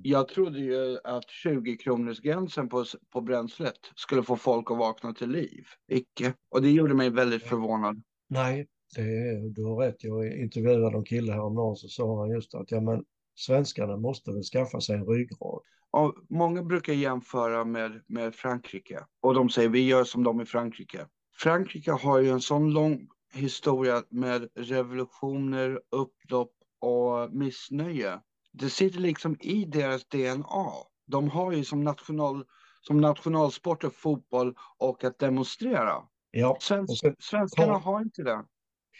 jag 0.03 0.27
trodde 0.27 0.59
ju 0.59 0.97
att 1.03 1.29
20 1.29 1.77
kronors 1.77 2.19
gränsen 2.19 2.69
på, 2.69 2.85
på 3.13 3.21
bränslet 3.21 3.79
skulle 3.95 4.23
få 4.23 4.35
folk 4.35 4.71
att 4.71 4.77
vakna 4.77 5.13
till 5.13 5.29
liv. 5.29 5.65
Icke. 5.87 6.33
Och 6.49 6.61
det 6.61 6.71
gjorde 6.71 6.93
mig 6.93 7.09
väldigt 7.09 7.43
förvånad. 7.43 8.03
Nej, 8.29 8.67
det 8.95 9.53
du 9.55 9.63
har 9.63 9.75
rätt. 9.75 10.03
Jag 10.03 10.37
intervjuade 10.37 10.97
en 10.97 11.03
kille 11.03 11.31
häromdagen 11.31 11.75
så 11.75 11.87
sa 11.87 12.19
han 12.19 12.29
just 12.29 12.55
att 12.55 12.71
ja, 12.71 12.81
men 12.81 13.03
svenskarna 13.35 13.97
måste 13.97 14.31
väl 14.31 14.43
skaffa 14.43 14.81
sig 14.81 14.95
en 14.95 15.05
ryggrad. 15.05 15.61
Ja, 15.91 16.13
många 16.29 16.63
brukar 16.63 16.93
jämföra 16.93 17.65
med, 17.65 18.01
med 18.07 18.35
Frankrike 18.35 18.99
och 19.21 19.33
de 19.33 19.49
säger 19.49 19.69
vi 19.69 19.87
gör 19.87 20.03
som 20.03 20.23
de 20.23 20.41
i 20.41 20.45
Frankrike. 20.45 21.05
Frankrike 21.41 21.91
har 21.91 22.19
ju 22.19 22.29
en 22.29 22.41
sån 22.41 22.73
lång 22.73 23.07
historia 23.33 24.03
med 24.09 24.49
revolutioner, 24.55 25.81
upplopp 25.91 26.51
och 26.79 27.33
missnöje. 27.33 28.19
Det 28.51 28.69
sitter 28.69 28.99
liksom 28.99 29.37
i 29.39 29.65
deras 29.65 30.05
DNA. 30.05 30.65
De 31.07 31.29
har 31.29 31.51
ju 31.51 31.63
som, 31.63 31.83
national, 31.83 32.45
som 32.81 33.01
nationalsporter 33.01 33.89
fotboll 33.89 34.55
och 34.77 35.03
att 35.03 35.19
demonstrera. 35.19 35.93
Ja, 36.31 36.57
Svensk, 36.61 37.01
sen, 37.01 37.15
svenskarna 37.19 37.73
har 37.73 38.01
inte 38.01 38.23
det. 38.23 38.45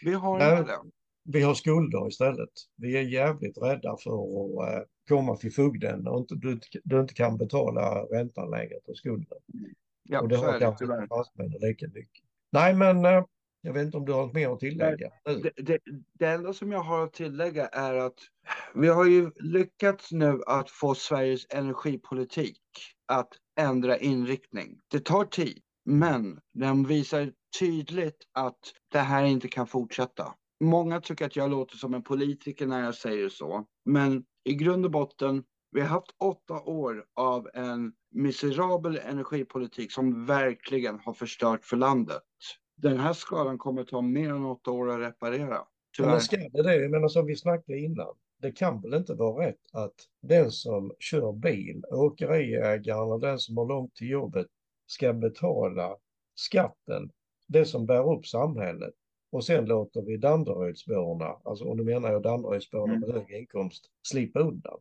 Vi 0.04 0.14
har 0.14 0.38
nej, 0.38 0.58
inte 0.58 0.72
det. 0.72 0.80
Vi 1.24 1.42
har 1.42 1.54
skulder 1.54 2.08
istället. 2.08 2.50
Vi 2.76 2.96
är 2.96 3.02
jävligt 3.02 3.58
rädda 3.58 3.96
för 3.96 4.10
att 4.10 4.80
uh, 4.80 4.84
komma 5.08 5.36
till 5.36 5.52
fogden 5.52 6.06
och 6.06 6.18
inte, 6.18 6.34
du, 6.34 6.60
du 6.84 7.00
inte 7.00 7.14
kan 7.14 7.36
betala 7.36 8.02
räntan 8.02 8.50
längre 8.50 8.74
på 8.86 8.94
skulden. 8.94 9.38
Ja, 10.02 10.20
och 10.20 10.28
det 10.28 10.36
har 10.36 10.58
kanske 10.58 10.84
inte 10.84 11.06
fastmännen 11.08 11.58
lika 11.60 11.86
mycket. 11.86 12.24
Nej, 12.52 12.74
men 12.74 13.06
uh, 13.06 13.24
jag 13.64 13.72
vet 13.72 13.86
inte 13.86 13.96
om 13.96 14.04
du 14.04 14.12
har 14.12 14.22
något 14.22 14.34
mer 14.34 14.50
att 14.50 14.60
tillägga? 14.60 15.10
Det, 15.24 15.52
det, 15.56 15.78
det 16.18 16.26
enda 16.26 16.52
som 16.52 16.72
jag 16.72 16.80
har 16.80 17.04
att 17.04 17.12
tillägga 17.12 17.66
är 17.66 17.94
att 17.94 18.18
vi 18.74 18.88
har 18.88 19.04
ju 19.04 19.30
lyckats 19.36 20.12
nu 20.12 20.40
att 20.46 20.70
få 20.70 20.94
Sveriges 20.94 21.46
energipolitik 21.50 22.60
att 23.06 23.28
ändra 23.60 23.98
inriktning. 23.98 24.78
Det 24.88 25.04
tar 25.04 25.24
tid, 25.24 25.62
men 25.84 26.40
den 26.54 26.86
visar 26.86 27.32
tydligt 27.58 28.22
att 28.32 28.60
det 28.92 28.98
här 28.98 29.24
inte 29.24 29.48
kan 29.48 29.66
fortsätta. 29.66 30.34
Många 30.60 31.00
tycker 31.00 31.26
att 31.26 31.36
jag 31.36 31.50
låter 31.50 31.76
som 31.76 31.94
en 31.94 32.02
politiker 32.02 32.66
när 32.66 32.84
jag 32.84 32.94
säger 32.94 33.28
så, 33.28 33.64
men 33.84 34.24
i 34.44 34.54
grund 34.54 34.84
och 34.84 34.90
botten, 34.90 35.44
vi 35.70 35.80
har 35.80 35.88
haft 35.88 36.14
åtta 36.18 36.60
år 36.60 37.04
av 37.14 37.48
en 37.54 37.92
miserabel 38.10 38.96
energipolitik 38.96 39.92
som 39.92 40.26
verkligen 40.26 40.98
har 40.98 41.12
förstört 41.12 41.64
för 41.64 41.76
landet 41.76 42.22
den 42.82 42.98
här 42.98 43.12
skadan 43.12 43.58
kommer 43.58 43.84
ta 43.84 44.00
mer 44.00 44.30
än 44.30 44.44
åtta 44.44 44.70
år 44.70 44.90
att 44.90 45.00
reparera. 45.00 45.58
Tyvärr. 45.96 46.10
Men 46.10 46.20
ska 46.20 46.36
det 46.36 46.62
det? 46.62 46.76
Jag 46.76 46.90
menar 46.90 47.08
som 47.08 47.26
vi 47.26 47.36
snackade 47.36 47.78
innan. 47.78 48.14
Det 48.42 48.52
kan 48.52 48.80
väl 48.80 48.94
inte 48.94 49.14
vara 49.14 49.46
rätt 49.46 49.60
att 49.72 49.94
den 50.22 50.50
som 50.50 50.92
kör 50.98 51.32
bil, 51.32 51.82
åkeriägaren 51.90 53.12
och 53.12 53.20
den 53.20 53.38
som 53.38 53.56
har 53.56 53.66
långt 53.66 53.94
till 53.94 54.10
jobbet 54.10 54.46
ska 54.86 55.12
betala 55.12 55.96
skatten, 56.34 57.10
det 57.48 57.64
som 57.64 57.86
bär 57.86 58.12
upp 58.12 58.26
samhället. 58.26 58.94
Och 59.32 59.44
sen 59.44 59.64
låter 59.64 60.02
vi 60.02 60.16
Danderydsborna, 60.16 61.36
alltså 61.44 61.64
och 61.64 61.76
nu 61.76 61.84
menar 61.84 62.12
jag 62.12 62.22
Danderydsborna 62.22 62.94
mm. 62.94 63.00
med 63.00 63.10
hög 63.10 63.30
inkomst, 63.30 63.90
slippa 64.02 64.40
undan. 64.40 64.80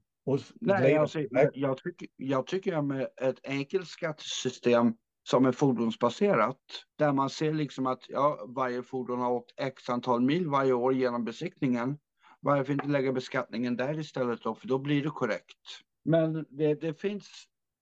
Nej, 0.60 0.98
alltså, 0.98 1.20
jag, 1.20 1.50
jag, 1.54 1.78
tycker, 1.78 2.08
jag 2.16 2.48
tycker 2.48 2.82
med 2.82 3.08
ett 3.22 3.40
enkelt 3.44 3.88
skattesystem 3.88 4.94
som 5.24 5.46
är 5.46 5.52
fordonsbaserat. 5.52 6.58
Där 6.98 7.14
man 7.14 7.30
ser 7.30 7.54
liksom 7.54 7.88
att 7.88 8.06
ja, 8.10 8.46
varje 8.56 8.84
fordon 8.84 9.20
har 9.20 9.32
åkt 9.32 9.54
x 9.58 9.90
antal 9.90 10.22
mil 10.22 10.48
varje 10.48 10.74
år 10.74 10.94
genom 10.94 11.24
besiktningen. 11.24 11.98
Varför 12.40 12.74
inte 12.74 12.88
lägga 12.88 13.12
beskattningen 13.12 13.76
där 13.76 14.00
istället 14.00 14.42
då? 14.44 14.56
För 14.56 14.68
då 14.68 14.80
blir 14.80 15.04
det 15.04 15.10
korrekt. 15.10 15.58
Men 16.06 16.46
det, 16.50 16.74
det 16.74 17.02
finns 17.02 17.28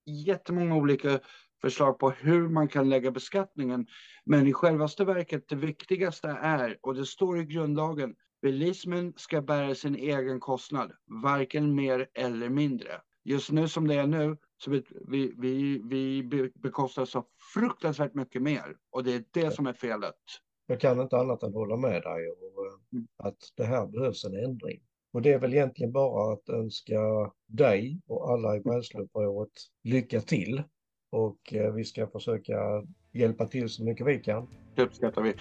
jättemånga 0.05 0.75
olika 0.75 1.19
förslag 1.61 1.99
på 1.99 2.09
hur 2.09 2.49
man 2.49 2.67
kan 2.67 2.89
lägga 2.89 3.11
beskattningen. 3.11 3.87
Men 4.25 4.47
i 4.47 4.53
självaste 4.53 5.05
verket, 5.05 5.47
det 5.47 5.55
viktigaste 5.55 6.27
är, 6.27 6.77
och 6.81 6.95
det 6.95 7.05
står 7.05 7.39
i 7.39 7.45
grundlagen, 7.45 8.15
bilismen 8.41 9.13
ska 9.15 9.41
bära 9.41 9.75
sin 9.75 9.95
egen 9.95 10.39
kostnad, 10.39 10.91
varken 11.23 11.75
mer 11.75 12.07
eller 12.13 12.49
mindre. 12.49 13.01
Just 13.23 13.51
nu 13.51 13.67
som 13.67 13.87
det 13.87 13.95
är 13.95 14.07
nu 14.07 14.37
så 14.57 14.71
vi, 14.71 14.83
vi, 15.07 15.33
vi, 15.37 15.81
vi 15.81 16.51
bekostar 16.55 17.05
så 17.05 17.25
fruktansvärt 17.53 18.13
mycket 18.13 18.41
mer 18.41 18.77
och 18.91 19.03
det 19.03 19.13
är 19.13 19.23
det 19.31 19.51
som 19.51 19.67
är 19.67 19.73
felet. 19.73 20.15
Jag 20.67 20.79
kan 20.79 21.01
inte 21.01 21.17
annat 21.17 21.43
än 21.43 21.53
hålla 21.53 21.77
med 21.77 22.01
dig 22.01 22.29
och 22.29 22.93
mm. 22.93 23.07
att 23.17 23.37
det 23.55 23.63
här 23.63 23.87
behövs 23.87 24.25
en 24.25 24.35
ändring. 24.35 24.81
Och 25.13 25.21
det 25.21 25.33
är 25.33 25.39
väl 25.39 25.53
egentligen 25.53 25.91
bara 25.91 26.33
att 26.33 26.49
önska 26.49 27.31
dig 27.47 28.01
och 28.07 28.31
alla 28.31 28.55
i 28.55 28.59
Bränsleupproret 28.59 29.51
lycka 29.83 30.21
till. 30.21 30.63
Och 31.09 31.53
eh, 31.53 31.73
vi 31.73 31.85
ska 31.85 32.07
försöka 32.07 32.57
hjälpa 33.13 33.45
till 33.45 33.69
så 33.69 33.83
mycket 33.83 34.07
vi 34.07 34.19
kan. 34.19 34.47
Typ, 34.47 34.57
Det 34.75 34.83
uppskattar 34.83 35.21
vi. 35.21 35.33